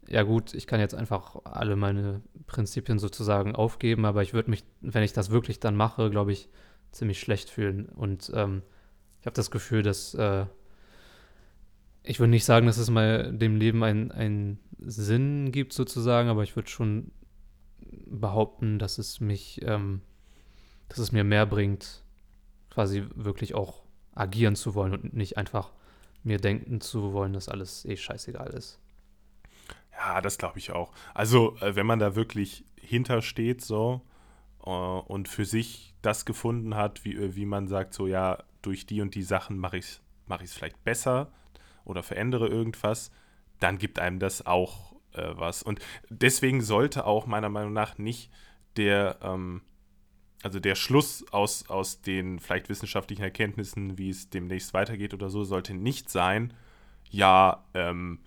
[0.08, 4.64] ja gut, ich kann jetzt einfach alle meine Prinzipien sozusagen aufgeben, aber ich würde mich,
[4.80, 6.48] wenn ich das wirklich dann mache, glaube ich,
[6.92, 7.86] ziemlich schlecht fühlen.
[7.86, 8.62] Und ähm,
[9.20, 10.46] ich habe das Gefühl, dass äh,
[12.02, 16.54] ich würde nicht sagen, dass es mal dem Leben einen Sinn gibt sozusagen, aber ich
[16.54, 17.10] würde schon
[18.06, 20.02] behaupten, dass es mich, ähm,
[20.88, 22.02] dass es mir mehr bringt,
[22.70, 23.84] quasi wirklich auch
[24.14, 25.72] agieren zu wollen und nicht einfach
[26.22, 28.80] mir denken zu wollen, dass alles eh scheißegal ist.
[29.96, 30.92] Ja, das glaube ich auch.
[31.14, 34.02] Also, äh, wenn man da wirklich hintersteht, so
[34.64, 38.86] äh, und für sich das gefunden hat, wie, äh, wie man sagt, so ja, durch
[38.86, 41.30] die und die Sachen mache ich es mach vielleicht besser
[41.84, 43.10] oder verändere irgendwas,
[43.60, 45.62] dann gibt einem das auch äh, was.
[45.62, 48.30] Und deswegen sollte auch meiner Meinung nach nicht
[48.76, 49.62] der, ähm,
[50.42, 55.44] also der Schluss aus, aus den vielleicht wissenschaftlichen Erkenntnissen, wie es demnächst weitergeht oder so,
[55.44, 56.54] sollte nicht sein,
[57.10, 58.20] ja, ähm,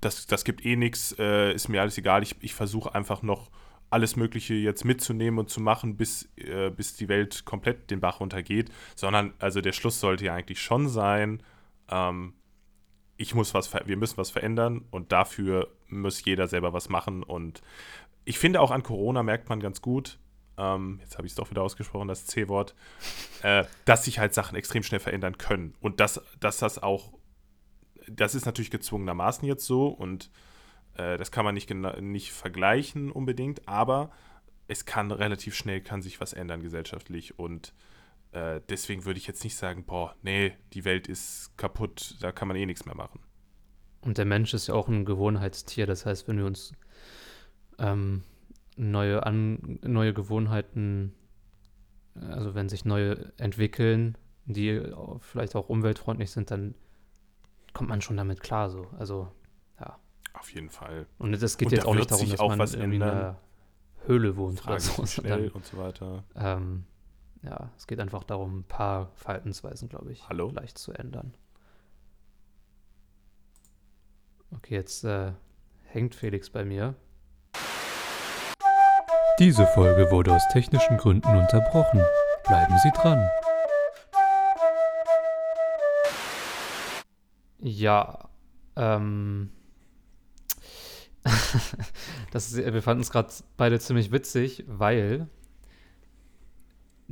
[0.00, 3.50] das, das gibt eh nichts, äh, ist mir alles egal, ich, ich versuche einfach noch
[3.90, 8.20] alles Mögliche jetzt mitzunehmen und zu machen, bis, äh, bis die Welt komplett den Bach
[8.20, 11.42] runtergeht, sondern also der Schluss sollte ja eigentlich schon sein,
[11.88, 12.34] ähm,
[13.16, 17.22] ich muss was, wir müssen was verändern und dafür muss jeder selber was machen.
[17.22, 17.60] Und
[18.24, 20.18] ich finde auch an Corona merkt man ganz gut,
[20.56, 22.74] ähm, jetzt habe ich es doch wieder ausgesprochen, das C-Wort,
[23.42, 25.74] äh, dass sich halt Sachen extrem schnell verändern können.
[25.80, 27.12] Und dass, dass das auch
[28.08, 30.30] das ist natürlich gezwungenermaßen jetzt so und
[30.94, 34.10] äh, das kann man nicht, nicht vergleichen unbedingt, aber
[34.68, 37.74] es kann relativ schnell kann sich was ändern gesellschaftlich und
[38.32, 42.48] äh, deswegen würde ich jetzt nicht sagen, boah, nee, die Welt ist kaputt, da kann
[42.48, 43.20] man eh nichts mehr machen.
[44.02, 46.72] Und der Mensch ist ja auch ein Gewohnheitstier, das heißt, wenn wir uns
[47.78, 48.22] ähm,
[48.76, 51.14] neue, An neue Gewohnheiten,
[52.14, 54.80] also wenn sich neue entwickeln, die
[55.20, 56.74] vielleicht auch umweltfreundlich sind, dann
[57.72, 58.86] kommt man schon damit klar so.
[58.98, 59.28] Also,
[59.80, 59.98] ja.
[60.32, 61.06] Auf jeden Fall.
[61.18, 63.38] Und es geht und jetzt da auch nicht darum, dass man was irgendwie in einer
[64.06, 65.06] Höhle wohnt oder so.
[65.06, 66.24] Schnell und so weiter.
[66.34, 66.84] Ähm,
[67.42, 70.50] ja, es geht einfach darum, ein paar Verhaltensweisen, glaube ich, Hallo?
[70.50, 71.34] leicht zu ändern.
[74.52, 75.32] Okay, jetzt äh,
[75.84, 76.94] hängt Felix bei mir.
[79.38, 82.02] Diese Folge wurde aus technischen Gründen unterbrochen.
[82.44, 83.26] Bleiben Sie dran.
[87.62, 88.28] Ja,
[88.76, 89.50] ähm.
[92.32, 95.28] das ist, wir fanden es gerade beide ziemlich witzig, weil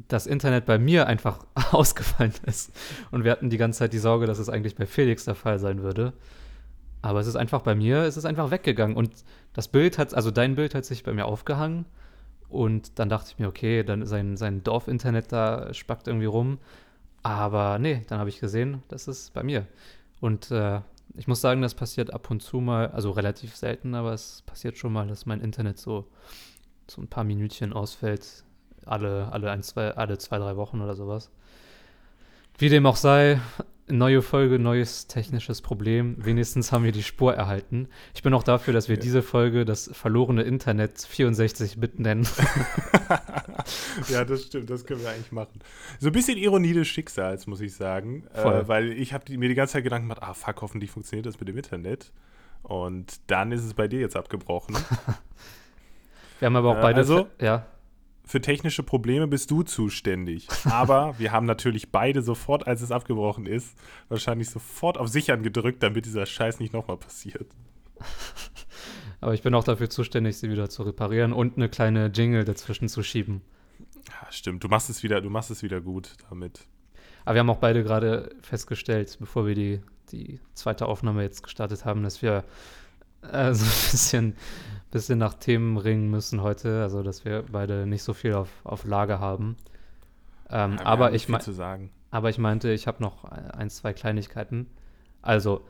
[0.06, 2.72] das Internet bei mir einfach ausgefallen ist.
[3.10, 5.58] Und wir hatten die ganze Zeit die Sorge, dass es eigentlich bei Felix der Fall
[5.58, 6.12] sein würde.
[7.02, 8.96] Aber es ist einfach bei mir, es ist einfach weggegangen.
[8.96, 9.10] Und
[9.52, 11.84] das Bild hat, also dein Bild hat sich bei mir aufgehangen.
[12.48, 16.58] Und dann dachte ich mir, okay, dann sein, sein Dorf-Internet da spackt irgendwie rum.
[17.22, 19.66] Aber nee, dann habe ich gesehen, das ist bei mir.
[20.20, 20.80] Und äh,
[21.16, 24.76] ich muss sagen, das passiert ab und zu mal, also relativ selten, aber es passiert
[24.76, 26.06] schon mal, dass mein Internet so,
[26.88, 28.44] so ein paar Minütchen ausfällt.
[28.84, 31.30] Alle, alle, ein, zwei, alle zwei, drei Wochen oder sowas.
[32.56, 33.40] Wie dem auch sei,
[33.90, 36.16] neue Folge, neues technisches Problem.
[36.18, 37.88] Wenigstens haben wir die Spur erhalten.
[38.14, 39.02] Ich bin auch dafür, dass wir ja.
[39.02, 42.26] diese Folge das verlorene Internet 64-Bit nennen.
[44.08, 45.60] ja, das stimmt, das können wir eigentlich machen.
[45.98, 48.24] So ein bisschen Ironie des Schicksals, muss ich sagen.
[48.34, 51.38] Äh, weil ich habe mir die ganze Zeit Gedanken gemacht, ah fuck, hoffentlich funktioniert das
[51.40, 52.12] mit dem Internet.
[52.62, 54.76] Und dann ist es bei dir jetzt abgebrochen.
[56.38, 56.98] wir haben aber auch äh, beide.
[56.98, 57.66] Also, ja
[58.28, 60.48] für technische Probleme bist du zuständig.
[60.64, 63.74] Aber wir haben natürlich beide sofort, als es abgebrochen ist,
[64.10, 67.46] wahrscheinlich sofort auf Sichern gedrückt, damit dieser Scheiß nicht nochmal passiert.
[69.22, 72.88] Aber ich bin auch dafür zuständig, sie wieder zu reparieren und eine kleine Jingle dazwischen
[72.88, 73.40] zu schieben.
[74.08, 74.62] Ja, stimmt.
[74.62, 76.66] Du machst es wieder, du machst es wieder gut damit.
[77.24, 79.80] Aber wir haben auch beide gerade festgestellt, bevor wir die,
[80.12, 82.44] die zweite Aufnahme jetzt gestartet haben, dass wir
[83.22, 84.36] äh, so ein bisschen
[84.90, 88.84] bisschen nach Themen ringen müssen heute, also dass wir beide nicht so viel auf, auf
[88.84, 89.56] Lager haben.
[90.50, 91.28] Ähm, ja, aber, ich
[92.10, 94.66] aber ich meinte, ich habe noch ein, zwei Kleinigkeiten.
[95.20, 95.64] Also,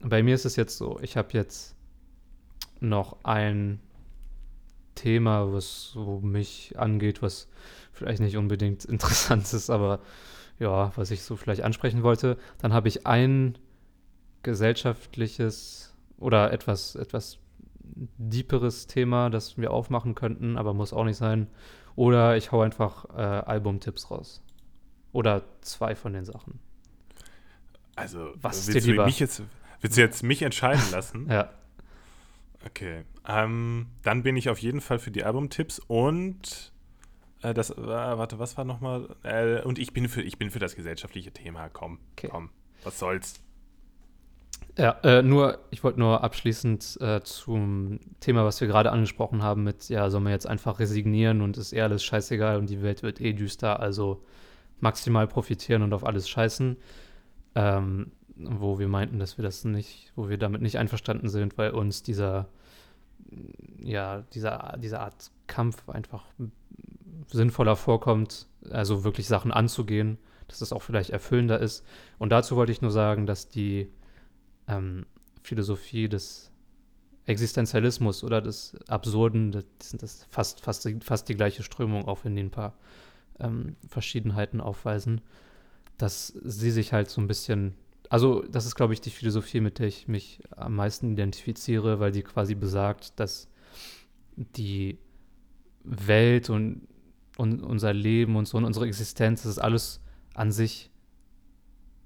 [0.00, 1.76] bei mir ist es jetzt so, ich habe jetzt
[2.80, 3.80] noch ein
[4.94, 7.48] Thema, was so mich angeht, was
[7.92, 10.00] vielleicht nicht unbedingt interessant ist, aber
[10.58, 12.38] ja, was ich so vielleicht ansprechen wollte.
[12.58, 13.58] Dann habe ich ein
[14.42, 17.38] gesellschaftliches oder etwas, etwas
[17.84, 21.48] deeperes Thema, das wir aufmachen könnten, aber muss auch nicht sein.
[21.96, 24.42] Oder ich hau einfach äh, Albumtipps raus.
[25.12, 26.58] Oder zwei von den Sachen.
[27.96, 29.42] Also, was willst, du mich jetzt,
[29.80, 31.26] willst du jetzt mich entscheiden lassen?
[31.30, 31.50] ja.
[32.66, 33.04] Okay.
[33.28, 36.72] Ähm, dann bin ich auf jeden Fall für die Albumtipps und
[37.42, 39.14] äh, das, äh, warte, was war nochmal?
[39.22, 41.68] Äh, und ich bin für, ich bin für das gesellschaftliche Thema.
[41.68, 42.28] Komm, okay.
[42.30, 42.50] komm,
[42.82, 43.40] was soll's.
[44.76, 49.62] Ja, äh, nur, ich wollte nur abschließend äh, zum Thema, was wir gerade angesprochen haben,
[49.62, 53.02] mit, ja, soll man jetzt einfach resignieren und ist eh alles scheißegal und die Welt
[53.04, 54.24] wird eh düster, also
[54.80, 56.76] maximal profitieren und auf alles scheißen.
[57.54, 61.70] Ähm, wo wir meinten, dass wir das nicht, wo wir damit nicht einverstanden sind, weil
[61.70, 62.48] uns dieser,
[63.78, 66.24] ja, dieser, diese Art Kampf einfach
[67.28, 71.86] sinnvoller vorkommt, also wirklich Sachen anzugehen, dass es auch vielleicht erfüllender ist.
[72.18, 73.88] Und dazu wollte ich nur sagen, dass die
[74.68, 75.06] ähm,
[75.42, 76.50] Philosophie des
[77.26, 82.36] Existenzialismus oder des Absurden, das sind das fast, fast, fast die gleiche Strömung, auch wenn
[82.36, 82.74] die ein paar
[83.40, 85.20] ähm, Verschiedenheiten aufweisen,
[85.96, 87.74] dass sie sich halt so ein bisschen,
[88.10, 92.12] also das ist, glaube ich, die Philosophie, mit der ich mich am meisten identifiziere, weil
[92.12, 93.48] die quasi besagt, dass
[94.36, 94.98] die
[95.84, 96.88] Welt und,
[97.36, 100.00] und unser Leben und so und unsere Existenz, das ist alles
[100.34, 100.90] an sich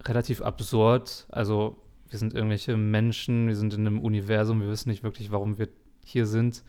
[0.05, 1.27] relativ absurd.
[1.31, 1.77] Also
[2.11, 5.69] wir sind irgendwelche Menschen, wir sind in einem Universum, wir wissen nicht wirklich, warum wir
[6.05, 6.65] hier sind.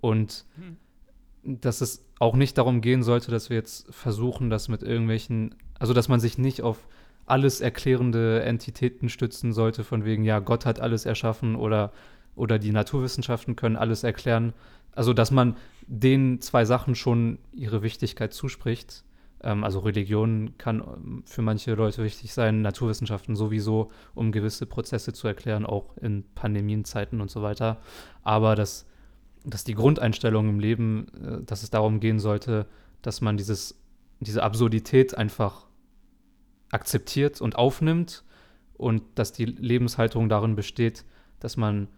[0.00, 1.60] Und hm.
[1.60, 5.92] dass es auch nicht darum gehen sollte, dass wir jetzt versuchen, das mit irgendwelchen, also
[5.94, 6.88] dass man sich nicht auf
[7.26, 11.92] alles erklärende Entitäten stützen sollte, von wegen, ja, Gott hat alles erschaffen oder,
[12.34, 14.52] oder die Naturwissenschaften können alles erklären.
[14.92, 19.04] Also, dass man den zwei Sachen schon ihre Wichtigkeit zuspricht
[19.42, 25.12] ähm, also Religion kann ähm, für manche Leute wichtig sein, Naturwissenschaften sowieso, um gewisse Prozesse
[25.12, 27.78] zu erklären, auch in Pandemienzeiten und so weiter.
[28.22, 28.86] Aber dass,
[29.44, 32.66] dass die Grundeinstellung im Leben, äh, dass es darum gehen sollte,
[33.02, 33.80] dass man dieses,
[34.20, 35.66] diese Absurdität einfach
[36.70, 38.24] akzeptiert und aufnimmt
[38.74, 41.04] und dass die Lebenshaltung darin besteht,
[41.40, 41.88] dass man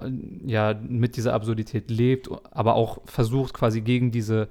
[0.00, 0.10] äh,
[0.46, 4.48] ja mit dieser Absurdität lebt, aber auch versucht quasi gegen diese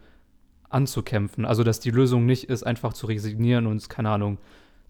[0.69, 1.45] anzukämpfen.
[1.45, 4.37] Also, dass die Lösung nicht ist, einfach zu resignieren und, keine Ahnung,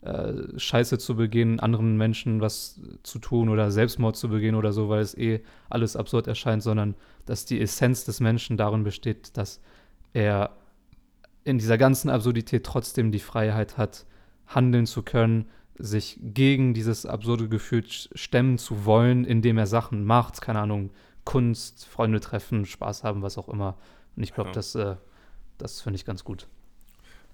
[0.01, 4.87] äh, Scheiße zu begehen, anderen Menschen was zu tun oder Selbstmord zu begehen oder so,
[4.87, 9.61] weil es eh alles absurd erscheint, sondern dass die Essenz des Menschen darin besteht, dass
[10.13, 10.51] er
[11.43, 14.05] in dieser ganzen Absurdität trotzdem die Freiheit hat,
[14.47, 20.41] handeln zu können, sich gegen dieses absurde Gefühl stemmen zu wollen, indem er Sachen macht,
[20.41, 20.91] keine Ahnung,
[21.25, 23.77] Kunst, Freunde treffen, Spaß haben, was auch immer.
[24.15, 24.53] Und ich glaube, ja.
[24.53, 24.95] das äh,
[25.59, 26.47] das finde ich ganz gut.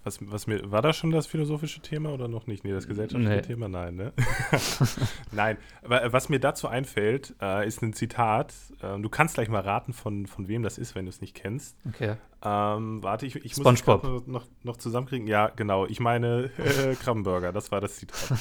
[0.06, 2.64] Was, was mir, war das schon das philosophische Thema oder noch nicht?
[2.64, 3.42] Nee, das gesellschaftliche nee.
[3.42, 4.14] Thema, nein, ne?
[5.32, 8.54] nein, aber was mir dazu einfällt, äh, ist ein Zitat.
[8.84, 11.34] Äh, du kannst gleich mal raten, von, von wem das ist, wenn du es nicht
[11.34, 11.76] kennst.
[11.88, 12.18] Okay.
[12.44, 15.26] Ähm, warte, ich, ich muss noch, noch, noch zusammenkriegen.
[15.26, 15.88] Ja, genau.
[15.88, 18.38] Ich meine äh, Krabbenburger, das war das Zitat.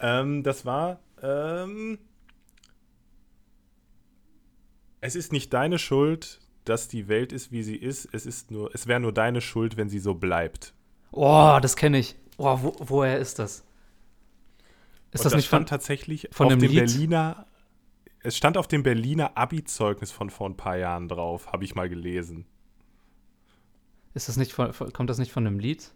[0.00, 2.00] ähm, das war, ähm,
[5.00, 8.08] es ist nicht deine Schuld, dass die Welt ist, wie sie ist.
[8.12, 10.74] Es ist nur, es wäre nur deine Schuld, wenn sie so bleibt.
[11.10, 12.16] Oh, das kenne ich.
[12.36, 13.64] Oh, wo, woher ist das?
[15.10, 17.46] Ist das, das nicht von, tatsächlich von dem Berliner?
[18.20, 21.88] Es stand auf dem Berliner Abi-Zeugnis von vor ein paar Jahren drauf, habe ich mal
[21.88, 22.46] gelesen.
[24.12, 25.92] Ist das nicht von, kommt das nicht von einem Lied?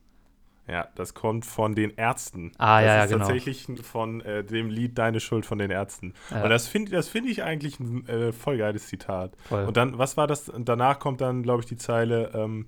[0.69, 2.53] Ja, das kommt von den Ärzten.
[2.57, 3.25] Ah, das ja, ja, ist genau.
[3.25, 6.15] tatsächlich von äh, dem Lied Deine Schuld von den Ärzten.
[6.31, 6.45] Ja.
[6.45, 9.33] Und das finde das find ich eigentlich ein äh, voll geiles Zitat.
[9.49, 9.65] Voll.
[9.65, 10.51] Und dann, was war das?
[10.57, 12.67] Danach kommt dann, glaube ich, die Zeile, ähm,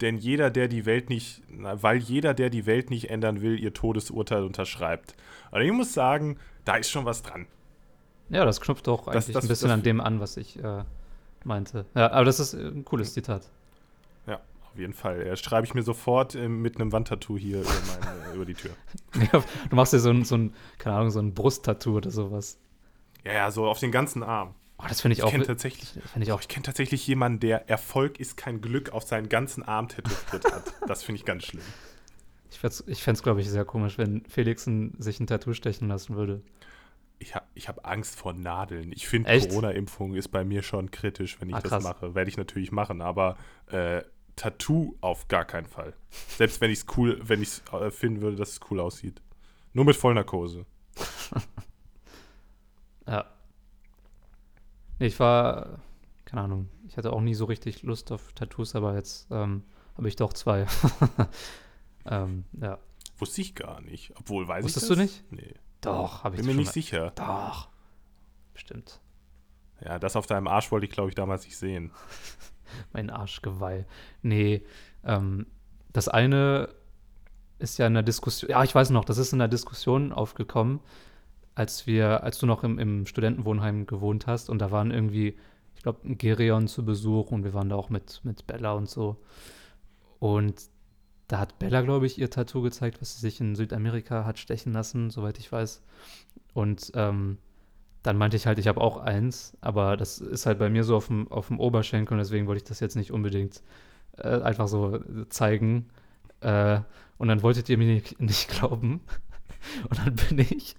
[0.00, 3.58] denn jeder, der die Welt nicht, na, weil jeder, der die Welt nicht ändern will,
[3.58, 5.14] ihr Todesurteil unterschreibt.
[5.50, 7.46] Und ich muss sagen, da ist schon was dran.
[8.30, 10.62] Ja, das knüpft doch Das- eigentlich das- ein bisschen das- an dem an, was ich
[10.62, 10.84] äh,
[11.44, 11.84] meinte.
[11.94, 13.42] Ja, aber das ist äh, ein cooles Zitat.
[14.72, 15.26] Auf jeden Fall.
[15.26, 18.70] Ja, schreibe ich mir sofort ähm, mit einem Wandtattoo hier über, meine, über die Tür.
[19.32, 22.58] Ja, du machst dir so ein, so ein, keine Ahnung, so ein Brusttattoo oder sowas.
[23.24, 24.54] Ja, ja, so auf den ganzen Arm.
[24.80, 25.32] Oh, das finde ich, Ich auch.
[25.44, 26.40] tatsächlich, Finde ich auch.
[26.40, 30.72] ich kenne tatsächlich jemanden, der Erfolg ist kein Glück auf seinen ganzen Arm tätowiert hat.
[30.86, 31.64] Das finde ich ganz schlimm.
[32.50, 34.64] Ich fände es, ich fänd's, glaube ich, sehr komisch, wenn Felix
[34.98, 36.42] sich ein Tattoo stechen lassen würde.
[37.18, 38.92] Ich habe ich hab Angst vor Nadeln.
[38.92, 39.36] Ich finde?
[39.48, 42.14] Corona-Impfung ist bei mir schon kritisch, wenn ich Ah, das mache.
[42.14, 43.36] Werde ich natürlich machen, aber
[43.72, 44.02] äh,
[44.38, 45.94] Tattoo auf gar keinen Fall.
[46.10, 49.20] Selbst wenn ich es cool, wenn ich es äh, finden würde, dass es cool aussieht.
[49.74, 50.64] Nur mit Vollnarkose.
[53.06, 53.24] Ja.
[54.98, 55.78] Ich war,
[56.26, 59.62] keine Ahnung, ich hatte auch nie so richtig Lust auf Tattoos, aber jetzt ähm,
[59.96, 60.66] habe ich doch zwei.
[62.04, 62.78] ähm, ja.
[63.16, 64.12] Wusste ich gar nicht.
[64.18, 64.96] Obwohl, weiß Wusstest ich das?
[64.98, 65.32] du nicht?
[65.32, 65.54] Nee.
[65.80, 67.12] Doch, habe ich Bin mir nicht mal- sicher.
[67.14, 67.68] Doch.
[68.52, 69.00] Bestimmt.
[69.80, 71.92] Ja, das auf deinem Arsch wollte ich, glaube ich, damals nicht sehen.
[72.92, 73.84] Mein Arschgeweih.
[74.22, 74.62] Nee,
[75.04, 75.46] ähm,
[75.92, 76.68] das eine
[77.58, 80.80] ist ja in der Diskussion, ja, ich weiß noch, das ist in der Diskussion aufgekommen,
[81.54, 85.36] als wir, als du noch im, im Studentenwohnheim gewohnt hast und da waren irgendwie,
[85.74, 89.16] ich glaube, Gerion zu Besuch und wir waren da auch mit, mit Bella und so.
[90.20, 90.60] Und
[91.28, 94.72] da hat Bella, glaube ich, ihr Tattoo gezeigt, was sie sich in Südamerika hat stechen
[94.72, 95.82] lassen, soweit ich weiß.
[96.54, 97.38] Und ähm,
[98.02, 100.96] dann meinte ich halt, ich habe auch eins, aber das ist halt bei mir so
[100.96, 103.62] auf dem, auf dem Oberschenkel und deswegen wollte ich das jetzt nicht unbedingt
[104.16, 105.88] äh, einfach so zeigen.
[106.40, 106.80] Äh,
[107.18, 109.00] und dann wolltet ihr mir nicht, nicht glauben.
[109.90, 110.76] Und dann bin ich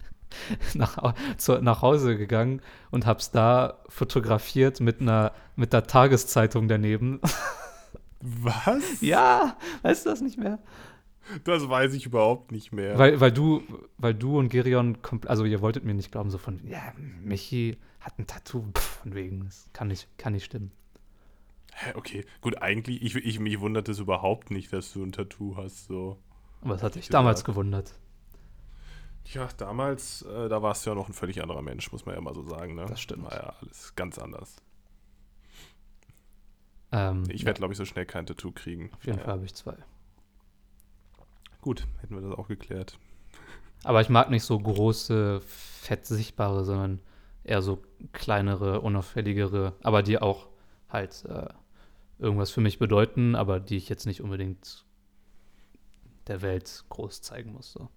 [0.73, 2.61] nach, zu, nach Hause gegangen
[2.91, 7.19] und hab's da fotografiert mit einer, mit der Tageszeitung daneben.
[8.21, 9.01] Was?
[9.01, 10.59] ja, weißt du das nicht mehr?
[11.43, 12.97] Das weiß ich überhaupt nicht mehr.
[12.97, 13.61] Weil, weil du,
[13.97, 14.97] weil du und Gerion,
[15.27, 16.93] also ihr wolltet mir nicht glauben, so von, ja,
[17.23, 20.71] Michi hat ein Tattoo, pff, von wegen, das kann nicht, kann nicht stimmen.
[21.73, 25.55] Hä, okay, gut, eigentlich, ich, ich, mich wundert es überhaupt nicht, dass du ein Tattoo
[25.55, 26.17] hast, so.
[26.61, 27.93] Aber das hat dich damals gewundert.
[29.25, 32.21] Ja, damals, äh, da warst du ja noch ein völlig anderer Mensch, muss man ja
[32.21, 32.85] mal so sagen, ne?
[32.87, 33.23] Das stimmt.
[33.25, 34.55] War ja alles ganz anders.
[36.91, 38.91] Ähm, Ich ja, werde, glaube ich, so schnell kein Tattoo kriegen.
[38.93, 39.75] auf jeden Ja, Fall habe ich zwei.
[41.61, 42.97] Gut, hätten wir das auch geklärt.
[43.83, 46.99] Aber ich mag nicht so große, fett sichtbare, sondern
[47.43, 47.81] eher so
[48.11, 50.47] kleinere, unauffälligere, aber die auch
[50.89, 51.47] halt äh,
[52.17, 54.85] irgendwas für mich bedeuten, aber die ich jetzt nicht unbedingt
[56.27, 57.71] der Welt groß zeigen muss.
[57.71, 57.89] So.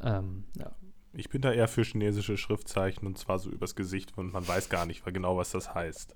[0.00, 0.70] Ähm, ja.
[1.14, 4.68] Ich bin da eher für chinesische Schriftzeichen und zwar so übers Gesicht und man weiß
[4.70, 6.14] gar nicht genau, was das heißt.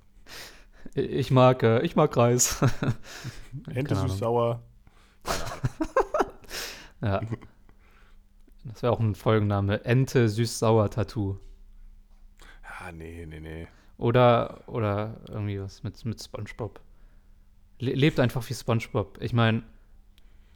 [0.95, 2.65] Ich mag, äh, ich mag Reis.
[3.69, 4.63] Ente süß-sauer.
[7.01, 7.21] Ja.
[8.65, 9.85] Das wäre auch ein Folgenname.
[9.85, 11.39] Ente süß-sauer Tattoo.
[12.63, 13.69] Ah, nee, nee, nee.
[13.99, 16.81] Oder, oder irgendwie was mit, mit Spongebob.
[17.79, 19.19] Le lebt einfach wie Spongebob.
[19.23, 19.63] Ich meine,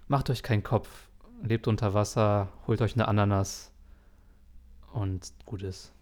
[0.08, 1.08] macht euch keinen Kopf.
[1.42, 3.72] Lebt unter Wasser, holt euch eine Ananas
[4.92, 5.92] und gut ist.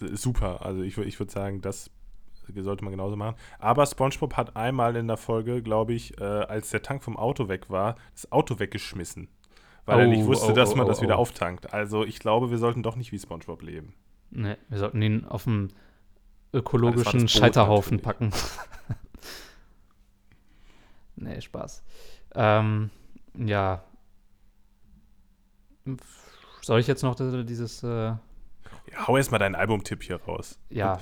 [0.00, 0.64] Ist Super.
[0.64, 1.90] Also ich, ich würde sagen, das
[2.62, 3.36] sollte man genauso machen.
[3.58, 7.48] Aber SpongeBob hat einmal in der Folge, glaube ich, äh, als der Tank vom Auto
[7.48, 9.28] weg war, das Auto weggeschmissen.
[9.86, 11.22] Weil er nicht Oh, wusste, oh, dass oh, man oh, das wieder oh.
[11.22, 11.72] auftankt.
[11.72, 13.94] Also ich glaube, wir sollten doch nicht wie SpongeBob leben.
[14.30, 15.72] Ne, wir sollten ihn auf war
[16.52, 18.32] ökologischen Boot Scheiterhaufen natürlich.
[18.32, 18.96] packen.
[21.16, 21.82] nee, Spaß.
[22.34, 22.90] Ähm,
[23.34, 23.82] ja.
[26.62, 28.18] Soll ich jetzt noch dieses, äh, Ja,
[29.06, 30.58] hau erst mal deinen Albumtipp hier raus.
[30.68, 31.00] ja,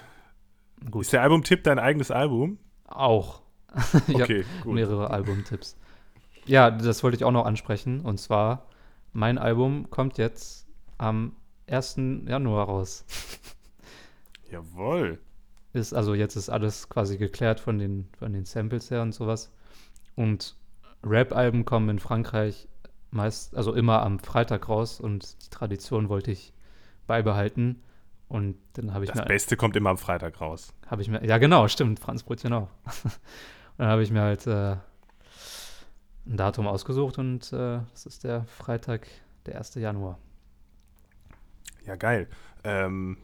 [0.91, 2.59] gut, Ist der Albumtipp dein eigenes Album?
[2.87, 3.43] auch.
[4.13, 4.75] Okay, gut.
[4.75, 5.77] mehrere Albumtipps.
[6.47, 8.01] Ja, das wollte ich auch noch ansprechen.
[8.01, 8.67] Und zwar,
[9.13, 10.67] mein Album kommt jetzt
[10.97, 11.37] am
[11.69, 11.97] 1.
[12.27, 13.05] Januar raus.
[14.51, 15.19] Jawohl.
[15.75, 19.53] Ist, also jetzt ist alles quasi geklärt von den, von den Samples her und sowas.
[20.17, 20.57] Und
[21.05, 22.69] Rap-Alben kommen in Frankreich
[23.11, 26.53] meist, also immer am Freitag raus und die Tradition wollte ich
[27.07, 27.83] beibehalten.
[28.29, 30.75] Und dann habe ich Das mir Beste kommt immer am Freitag raus.
[30.87, 32.69] habe ich mir, ja genau, stimmt, Franz Brötchen auch.
[33.05, 34.77] und dann habe ich mir halt äh,
[36.27, 39.07] ein Datum ausgesucht und äh, das ist der Freitag,
[39.47, 39.77] der 1.
[39.77, 40.19] Januar.
[41.87, 42.29] Ja, geil.
[42.65, 43.17] Ähm,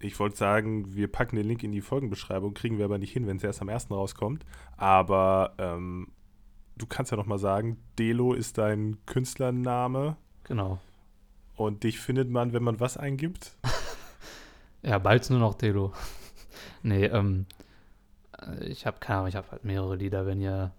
[0.00, 3.26] ich wollte sagen, wir packen den Link in die Folgenbeschreibung, kriegen wir aber nicht hin,
[3.26, 3.90] wenn es erst am 1.
[3.90, 4.46] rauskommt.
[4.78, 6.08] Aber ähm,
[6.76, 10.16] du kannst ja noch mal sagen, Delo ist dein Künstlername.
[10.44, 10.78] Genau.
[11.54, 13.56] Und dich findet man, wenn man was eingibt?
[14.82, 15.92] ja, bald nur noch Delo.
[16.82, 17.46] nee, ähm,
[18.60, 20.72] ich habe keine Ahnung, ich habe halt mehrere Lieder, wenn ihr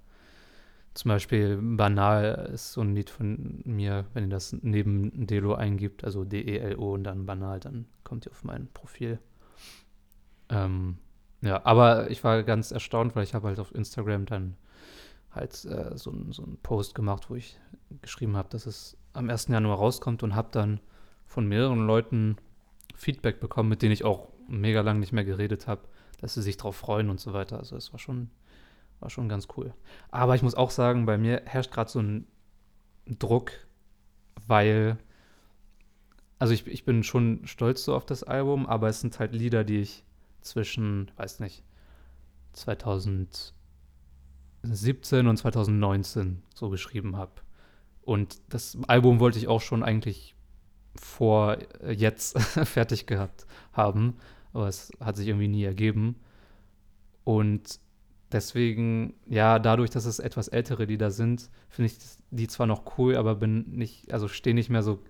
[0.93, 6.03] zum Beispiel Banal ist so ein Lied von mir, wenn ihr das neben Delo eingibt,
[6.03, 9.19] also D-E-L-O und dann Banal, dann kommt ihr auf mein Profil.
[10.49, 10.97] Ähm,
[11.41, 14.55] ja, aber ich war ganz erstaunt, weil ich habe halt auf Instagram dann
[15.31, 17.59] halt äh, so, so einen Post gemacht, wo ich
[18.01, 19.47] geschrieben habe, dass es am 1.
[19.47, 20.79] Januar rauskommt und habe dann
[21.25, 22.37] von mehreren Leuten
[22.93, 25.81] Feedback bekommen, mit denen ich auch mega lang nicht mehr geredet habe,
[26.19, 27.57] dass sie sich drauf freuen und so weiter.
[27.57, 28.29] Also es war schon
[29.03, 29.73] war schon ganz cool.
[30.09, 32.25] Aber ich muss auch sagen, bei mir herrscht gerade so ein
[33.05, 33.51] Druck,
[34.47, 34.97] weil,
[36.39, 39.65] also ich, ich bin schon stolz so auf das Album, aber es sind halt Lieder,
[39.65, 40.05] die ich
[40.41, 41.63] zwischen, weiß nicht,
[42.53, 43.53] 2017
[45.27, 47.33] und 2019 so geschrieben habe.
[48.01, 50.32] Und das Album wollte ich auch schon eigentlich
[50.95, 54.17] vor jetzt fertig gehabt haben,
[54.53, 56.15] aber es hat sich irgendwie nie ergeben.
[57.23, 57.79] Und
[58.33, 61.99] Deswegen, ja, dadurch, dass es etwas ältere Lieder sind, finde ich
[62.31, 65.03] die zwar noch cool, aber bin nicht, also stehe nicht mehr so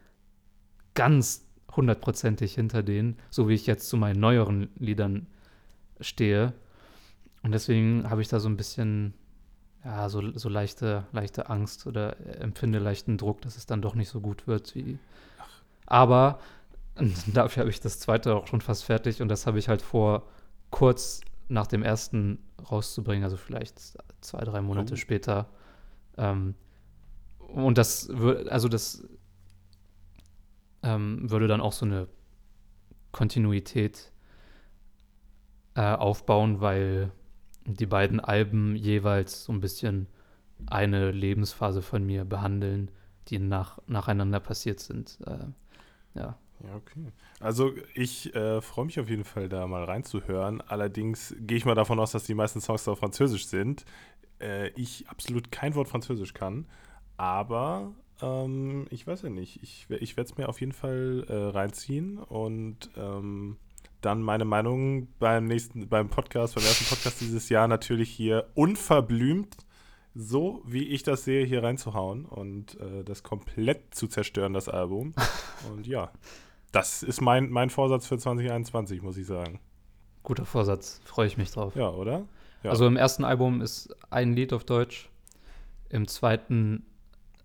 [0.94, 5.28] ganz hundertprozentig hinter denen, so wie ich jetzt zu meinen neueren Liedern
[6.02, 6.52] stehe.
[7.44, 9.14] Und deswegen habe ich da so ein bisschen,
[9.86, 14.10] ja, so, so leichte, leichte Angst oder empfinde leichten Druck, dass es dann doch nicht
[14.10, 15.00] so gut wird wie.
[15.86, 16.40] Aber
[17.34, 20.28] dafür habe ich das zweite auch schon fast fertig und das habe ich halt vor
[20.70, 23.80] kurz nach dem ersten rauszubringen, also vielleicht
[24.22, 24.98] zwei, drei Monate oh.
[24.98, 25.50] später.
[26.18, 26.56] Ähm,
[27.40, 29.04] und das würde, also das
[30.82, 32.08] ähm, würde dann auch so eine
[33.12, 34.12] Kontinuität
[35.76, 37.12] äh, aufbauen, weil
[37.66, 40.08] die beiden Alben jeweils so ein bisschen
[40.68, 42.92] eine Lebensphase von mir behandeln,
[43.28, 45.20] die nach, nacheinander passiert sind.
[45.26, 45.46] Äh,
[46.16, 46.38] ja.
[46.64, 47.12] Ja, okay.
[47.40, 50.62] Also ich äh, freue mich auf jeden Fall, da mal reinzuhören.
[50.62, 53.86] Allerdings gehe ich mal davon aus, dass die meisten Songs auf Französisch sind.
[54.40, 56.66] Äh, ich absolut kein Wort Französisch kann,
[57.18, 57.92] aber
[58.22, 59.62] ähm, ich weiß ja nicht.
[59.62, 63.58] Ich, ich werde es mir auf jeden Fall äh, reinziehen und ähm,
[64.00, 69.58] dann meine Meinung beim nächsten, beim Podcast, beim ersten Podcast dieses Jahr natürlich hier unverblümt
[70.16, 75.14] so wie ich das sehe, hier reinzuhauen und äh, das komplett zu zerstören, das Album.
[75.72, 76.12] Und ja,
[76.74, 79.60] das ist mein, mein Vorsatz für 2021, muss ich sagen.
[80.24, 81.76] Guter Vorsatz, freue ich mich drauf.
[81.76, 82.26] Ja, oder?
[82.64, 82.72] Ja.
[82.72, 85.10] Also im ersten Album ist ein Lied auf Deutsch,
[85.90, 86.86] im zweiten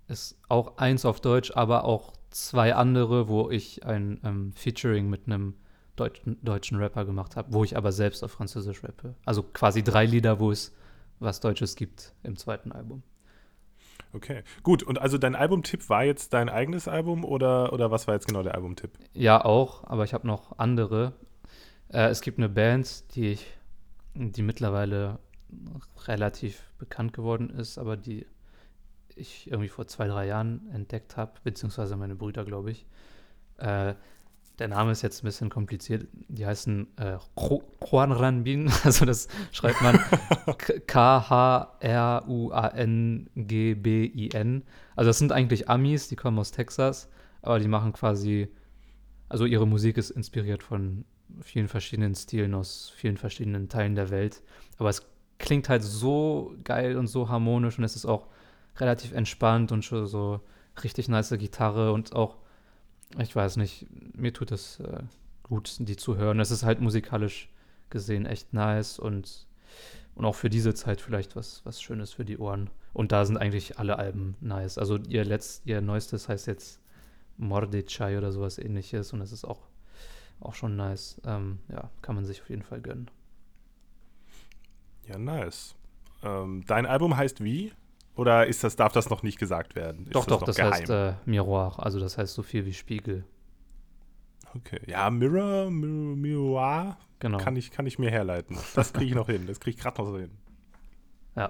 [0.09, 5.27] ist auch eins auf Deutsch, aber auch zwei andere, wo ich ein ähm, Featuring mit
[5.27, 5.55] einem
[5.97, 9.15] deutschen, deutschen Rapper gemacht habe, wo ich aber selbst auf Französisch rappe.
[9.25, 10.73] Also quasi drei Lieder, wo es
[11.21, 13.03] was Deutsches gibt im zweiten Album.
[14.13, 14.83] Okay, gut.
[14.83, 18.43] Und also dein Albumtipp war jetzt dein eigenes Album oder, oder was war jetzt genau
[18.43, 18.93] der Albumtipp?
[19.13, 21.13] Ja, auch, aber ich habe noch andere.
[21.89, 23.47] Äh, es gibt eine Band, die ich,
[24.15, 25.19] die mittlerweile
[26.07, 28.27] relativ bekannt geworden ist, aber die
[29.15, 32.87] ich irgendwie vor zwei, drei Jahren entdeckt habe, beziehungsweise meine Brüder, glaube ich.
[33.59, 33.95] Äh,
[34.59, 36.09] der Name ist jetzt ein bisschen kompliziert.
[36.29, 37.19] Die heißen äh,
[37.91, 39.99] Juan Ranbin, also das schreibt man
[40.87, 41.43] K-H-R-U-A-N-G-B-I-N.
[44.97, 47.09] Also das sind eigentlich Amis, die kommen aus Texas,
[47.43, 48.49] aber die machen quasi,
[49.29, 51.05] also ihre Musik ist inspiriert von
[51.43, 54.43] vielen verschiedenen Stilen aus vielen verschiedenen Teilen der Welt.
[54.79, 55.07] Aber es
[55.39, 58.27] klingt halt so geil und so harmonisch und es ist auch
[58.79, 60.41] relativ entspannt und schon so
[60.83, 62.39] richtig nice Gitarre und auch
[63.17, 65.03] ich weiß nicht, mir tut es äh,
[65.43, 66.41] gut, die zu hören.
[66.41, 67.49] Es ist halt musikalisch
[67.91, 69.47] gesehen echt nice und,
[70.15, 72.71] und auch für diese Zeit vielleicht was, was Schönes für die Ohren.
[72.93, 74.79] Und da sind eigentlich alle Alben nice.
[74.79, 76.81] Also ihr letzt, ihr neuestes heißt jetzt
[77.39, 79.61] Mordechai oder sowas ähnliches und es ist auch,
[80.41, 81.21] auch schon nice.
[81.25, 83.11] Ähm, ja, kann man sich auf jeden Fall gönnen.
[85.07, 85.75] Ja, nice.
[86.23, 87.73] Ähm, dein Album heißt wie?
[88.19, 90.07] Oder ist das, darf das noch nicht gesagt werden?
[90.07, 90.73] Ist doch, das doch, das geheim?
[90.73, 93.25] heißt äh, Miroir, also das heißt so viel wie Spiegel.
[94.57, 97.39] Okay, ja, Mirror, Mir Miroir, genau.
[97.39, 98.59] kann, ich, kann ich mir herleiten.
[98.75, 100.33] Das kriege ich noch hin, das kriege ich gerade noch so hin.
[101.37, 101.49] Ja.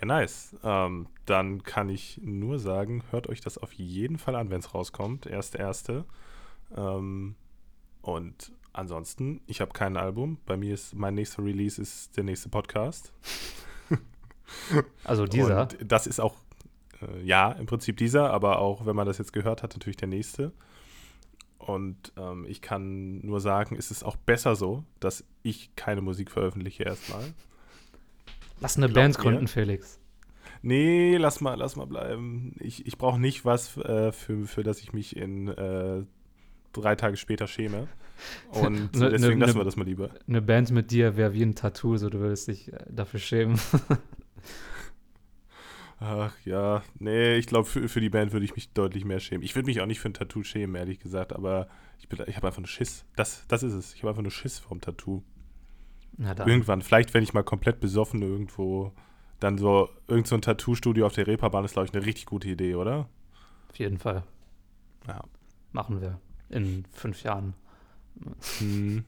[0.00, 0.56] Ja, nice.
[0.64, 4.72] Ähm, dann kann ich nur sagen, hört euch das auf jeden Fall an, wenn es
[4.72, 5.26] rauskommt.
[5.26, 6.06] Erste, erste.
[6.74, 7.34] Ähm,
[8.00, 10.38] und ansonsten, ich habe kein Album.
[10.46, 13.12] Bei mir ist mein nächster Release ist der nächste Podcast.
[15.04, 15.62] Also dieser.
[15.62, 16.34] Und das ist auch,
[17.02, 20.08] äh, ja, im Prinzip dieser, aber auch, wenn man das jetzt gehört hat, natürlich der
[20.08, 20.52] nächste.
[21.58, 26.30] Und ähm, ich kann nur sagen, es ist auch besser so, dass ich keine Musik
[26.30, 27.24] veröffentliche erstmal.
[28.60, 29.98] Lass eine Glaubt Band gründen, Felix.
[30.62, 32.54] Nee, lass mal, lass mal bleiben.
[32.60, 36.04] Ich, ich brauche nicht was, äh, für, für das ich mich in äh,
[36.72, 37.88] drei Tage später schäme.
[38.50, 40.10] Und Ne- deswegen ne- lassen ne- wir das mal lieber.
[40.26, 43.58] Eine Band mit dir wäre wie ein Tattoo, so du würdest dich äh, dafür schämen.
[45.98, 49.42] Ach ja, nee, ich glaube, für, für die Band würde ich mich deutlich mehr schämen.
[49.42, 51.68] Ich würde mich auch nicht für ein Tattoo schämen, ehrlich gesagt, aber
[51.98, 53.06] ich, bin- ich habe einfach nur Schiss.
[53.16, 53.94] Das, das ist es.
[53.94, 55.22] Ich habe einfach nur Schiss vorm Tattoo.
[56.46, 58.92] Irgendwann, vielleicht, wenn ich mal komplett besoffen irgendwo,
[59.40, 62.48] dann so, irgend so ein Tattoo-Studio auf der Reeperbahn ist, glaube ich, eine richtig gute
[62.48, 63.08] Idee, oder?
[63.70, 64.22] Auf jeden Fall.
[65.06, 65.22] Ja.
[65.72, 66.20] Machen wir.
[66.50, 67.54] In fünf Jahren.
[68.58, 69.04] Hm.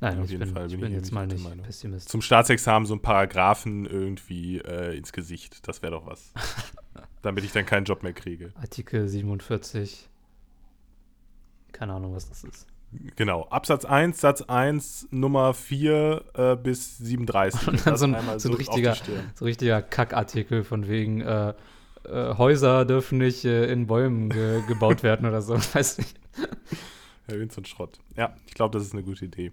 [0.00, 1.64] Nein, Auf ich jeden bin, Fall ich bin bin ich jetzt mal nicht Meinung.
[1.64, 2.08] Pessimist.
[2.08, 5.66] Zum Staatsexamen so ein Paragraphen irgendwie äh, ins Gesicht.
[5.66, 6.32] Das wäre doch was.
[7.22, 8.52] Damit ich dann keinen Job mehr kriege.
[8.60, 10.08] Artikel 47.
[11.72, 12.66] Keine Ahnung, was das ist.
[13.16, 13.44] Genau.
[13.48, 17.68] Absatz 1, Satz 1, Nummer 4 äh, bis 37.
[17.68, 18.94] Und dann so ein- einmal so ein richtiger-.
[19.34, 21.54] So richtiger Kackartikel von wegen äh,
[22.04, 25.54] äh, Häuser dürfen nicht äh, in Bäumen ge gebaut werden oder so.
[25.74, 26.18] Weiß nicht.
[27.28, 27.98] Irgend so ein Schrott.
[28.16, 29.52] Ja, ich glaube, das ist eine gute Idee.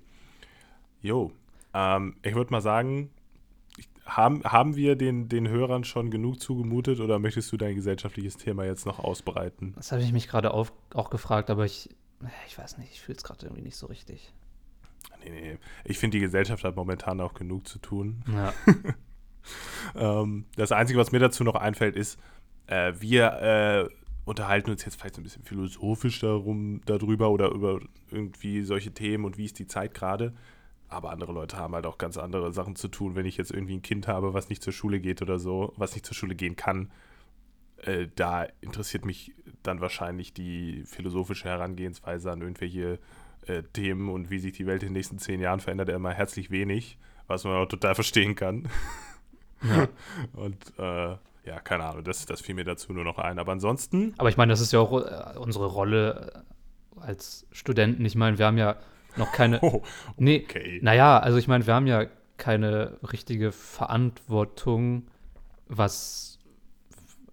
[1.02, 1.32] Jo.
[1.74, 3.10] Ähm, ich würde mal sagen,
[4.06, 8.66] haben, haben wir den, den Hörern schon genug zugemutet oder möchtest du dein gesellschaftliches Thema
[8.66, 9.74] jetzt noch ausbreiten?
[9.76, 11.90] Das habe ich mich gerade auch gefragt, aber ich,
[12.48, 14.34] ich weiß nicht, ich fühle es gerade irgendwie nicht so richtig.
[15.24, 15.58] Nee, nee.
[15.86, 18.24] Ich finde, die Gesellschaft hat momentan auch genug zu tun.
[18.34, 18.54] Ja,
[19.96, 22.20] Ähm, das Einzige, was mir dazu noch einfällt, ist,
[22.68, 23.90] äh, wir äh,
[24.30, 27.80] unterhalten uns jetzt vielleicht so ein bisschen philosophisch darum, darüber oder über
[28.12, 30.36] irgendwie solche Themen und wie ist die Zeit gerade.
[30.88, 33.16] Aber andere Leute haben halt auch ganz andere Sachen zu tun.
[33.16, 35.94] Wenn ich jetzt irgendwie ein Kind habe, was nicht zur Schule geht oder so, was
[35.94, 36.92] nicht zur Schule gehen kann,
[37.78, 43.00] äh, da interessiert mich dann wahrscheinlich die philosophische Herangehensweise an irgendwelche
[43.48, 46.52] äh, Themen und wie sich die Welt in den nächsten zehn Jahren verändert, immer herzlich
[46.52, 48.68] wenig, was man auch total verstehen kann.
[49.64, 49.88] ja.
[50.34, 51.18] Und äh,
[51.50, 53.40] ja, keine Ahnung, das, das fiel mir dazu nur noch ein.
[53.40, 56.44] Aber ansonsten, Aber ich meine, das ist ja auch äh, unsere Rolle
[56.98, 58.06] äh, als Studenten.
[58.06, 58.76] Ich meine, wir haben ja
[59.18, 59.60] noch keine.
[59.62, 59.82] oh,
[60.18, 60.80] Nee, okay.
[60.84, 62.06] naja, also ich meine, wir haben ja
[62.38, 65.08] keine richtige Verantwortung,
[65.68, 66.40] was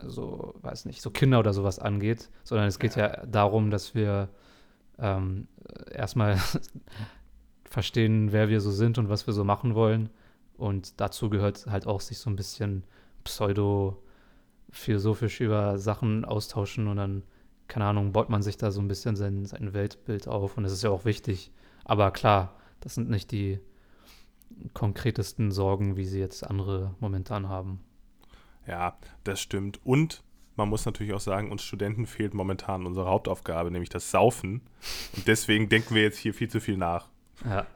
[0.03, 4.29] so, weiß nicht, so Kinder oder sowas angeht, sondern es geht ja, darum, dass wir
[4.99, 5.47] ähm,
[5.93, 6.39] erstmal
[7.65, 10.09] verstehen, wer wir so sind und was wir so machen wollen.
[10.57, 12.85] Und dazu gehört halt auch, sich so ein bisschen
[14.71, 17.23] pseudo-philosophisch über Sachen austauschen und dann,
[17.69, 20.73] keine Ahnung, baut man sich da so ein bisschen sein, sein Weltbild auf und das
[20.73, 21.51] ist ja auch wichtig.
[21.85, 23.61] Aber klar, das sind nicht die
[24.75, 27.81] konkretesten Sorgen, wie sie jetzt andere momentan haben.
[28.67, 29.81] Ja, das stimmt.
[29.85, 30.23] Und
[30.57, 34.63] man muss natürlich auch sagen, uns Studenten fehlt momentan unsere Hauptaufgabe, nämlich das Saufen.
[35.15, 37.09] Und deswegen denken wir jetzt hier viel zu viel nach.
[37.45, 37.67] Ja.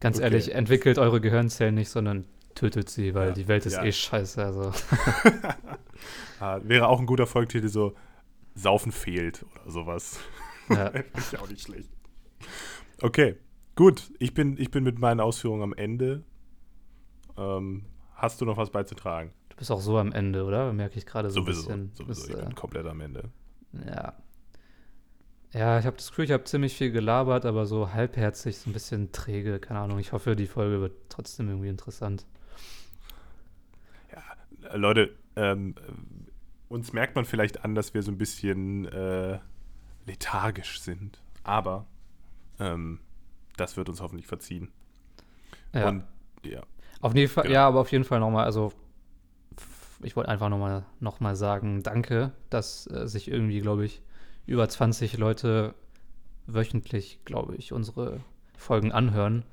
[0.00, 0.24] Ganz Okay.
[0.24, 2.24] ehrlich, entwickelt eure Gehirnzellen nicht, sondern
[2.58, 3.84] tötet sie, weil Ja, die Welt ist ja.
[3.84, 4.44] eh scheiße.
[4.44, 4.72] Also.
[6.40, 7.94] Ah, wäre auch ein guter Folgetitel so
[8.54, 10.20] Saufen fehlt oder sowas.
[10.68, 10.86] Ja.
[11.16, 11.90] ist ja auch nicht schlecht.
[13.02, 13.36] Okay,
[13.74, 14.12] gut.
[14.20, 16.22] Ich bin, ich bin mit meinen Ausführungen am Ende.
[17.36, 19.32] Ähm, hast du noch was beizutragen?
[19.48, 20.72] Du bist auch so am Ende, oder?
[20.72, 22.06] Merke ich gerade so sowieso, ein bisschen.
[22.06, 22.22] sowieso.
[22.22, 23.30] Bist, ich äh, bin komplett am Ende.
[23.84, 24.14] Ja.
[25.52, 28.74] Ja, ich habe das Gefühl, ich habe ziemlich viel gelabert, aber so halbherzig, so ein
[28.74, 29.98] bisschen träge, keine Ahnung.
[29.98, 32.26] Ich hoffe, die Folge wird trotzdem irgendwie interessant.
[34.62, 35.92] Äh, Leute, ähm, äh,
[36.68, 39.38] uns merkt man vielleicht an, dass wir so ein bisschen äh,
[40.06, 41.22] lethargisch sind.
[41.44, 41.86] Aber
[42.58, 43.00] ähm,
[43.56, 44.70] das wird uns hoffentlich verziehen.
[45.72, 46.04] Ja, Und
[46.44, 46.62] ja,
[47.00, 47.54] auf jeden Fall, genau.
[47.54, 48.72] ja, aber auf jeden Fall nochmal, also
[50.02, 54.02] ich wollte einfach nochmal noch mal sagen, danke, dass äh, sich irgendwie, glaube ich,
[54.46, 55.74] über 20 Leute
[56.46, 58.20] wöchentlich, glaube ich, unsere
[58.56, 59.44] Folgen anhören.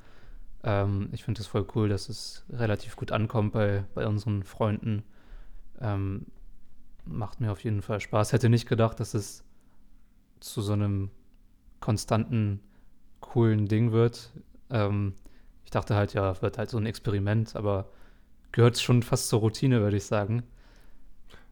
[0.65, 5.03] Ähm, ich finde es voll cool, dass es relativ gut ankommt bei, bei unseren Freunden.
[5.79, 6.25] Ähm,
[7.05, 8.33] macht mir auf jeden Fall Spaß.
[8.33, 9.45] Hätte nicht gedacht, dass es
[10.41, 11.11] zu so einem
[11.79, 12.61] konstanten,
[13.21, 14.31] coolen Ding wird.
[14.71, 15.13] Ähm,
[15.65, 17.89] ich dachte halt, ja, wird halt so ein Experiment, aber
[18.51, 20.43] gehört schon fast zur Routine, würde ich sagen.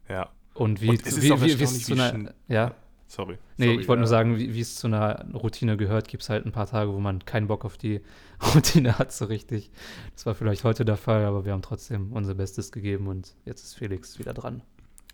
[0.08, 2.74] ja, Und wie, Und es ist wie, auch wie, wie wie einer, schnell- ja,
[3.06, 3.38] sorry.
[3.56, 6.22] nee, sorry, ich wollte nur äh, sagen, wie, wie es zu einer Routine gehört, gibt
[6.22, 8.00] es halt ein paar Tage, wo man keinen Bock auf die
[8.54, 9.70] Routine hat, so richtig.
[10.14, 13.64] Das war vielleicht heute der Fall, aber wir haben trotzdem unser Bestes gegeben und jetzt
[13.64, 14.62] ist Felix wieder dran.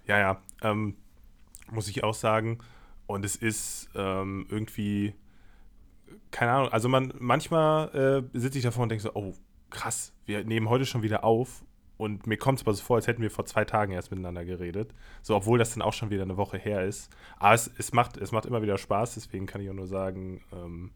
[0.07, 0.97] Ja, ja, ähm,
[1.71, 2.59] muss ich auch sagen.
[3.07, 5.15] Und es ist ähm, irgendwie,
[6.31, 9.35] keine Ahnung, also man, manchmal äh, sitze ich davor und denke so, oh,
[9.71, 11.65] krass, wir nehmen heute schon wieder auf.
[12.01, 14.47] Und mir kommt es aber so vor, als hätten wir vor zwei Tagen erst miteinander
[14.47, 14.95] geredet.
[15.21, 17.11] So, obwohl das dann auch schon wieder eine Woche her ist.
[17.39, 20.41] Aber es, es, macht, es macht immer wieder Spaß, deswegen kann ich auch nur sagen,
[20.51, 20.93] ähm,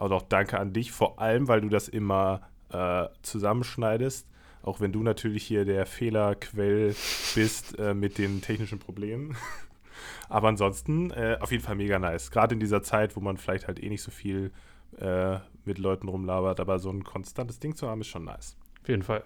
[0.00, 2.40] auch noch danke an dich, vor allem, weil du das immer
[2.72, 4.26] äh, zusammenschneidest
[4.62, 6.96] Auch wenn du natürlich hier der Fehlerquell
[7.36, 9.36] bist äh, mit den technischen Problemen.
[10.28, 12.32] Aber ansonsten äh, auf jeden Fall mega nice.
[12.32, 14.50] Gerade in dieser Zeit, wo man vielleicht halt eh nicht so viel
[14.98, 18.56] äh, mit Leuten rumlabert, aber so ein konstantes Ding zu haben, ist schon nice.
[18.82, 19.22] Auf jeden Fall.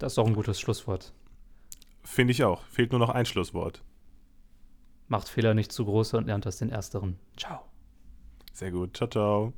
[0.00, 1.12] Das ist auch ein gutes Schlusswort.
[2.02, 2.64] Finde ich auch.
[2.64, 3.84] Fehlt nur noch ein Schlusswort.
[5.08, 7.18] Macht Fehler nicht zu große und lernt aus den ersteren.
[7.36, 7.60] Ciao.
[8.54, 8.96] Sehr gut.
[8.96, 9.52] Ciao, ciao.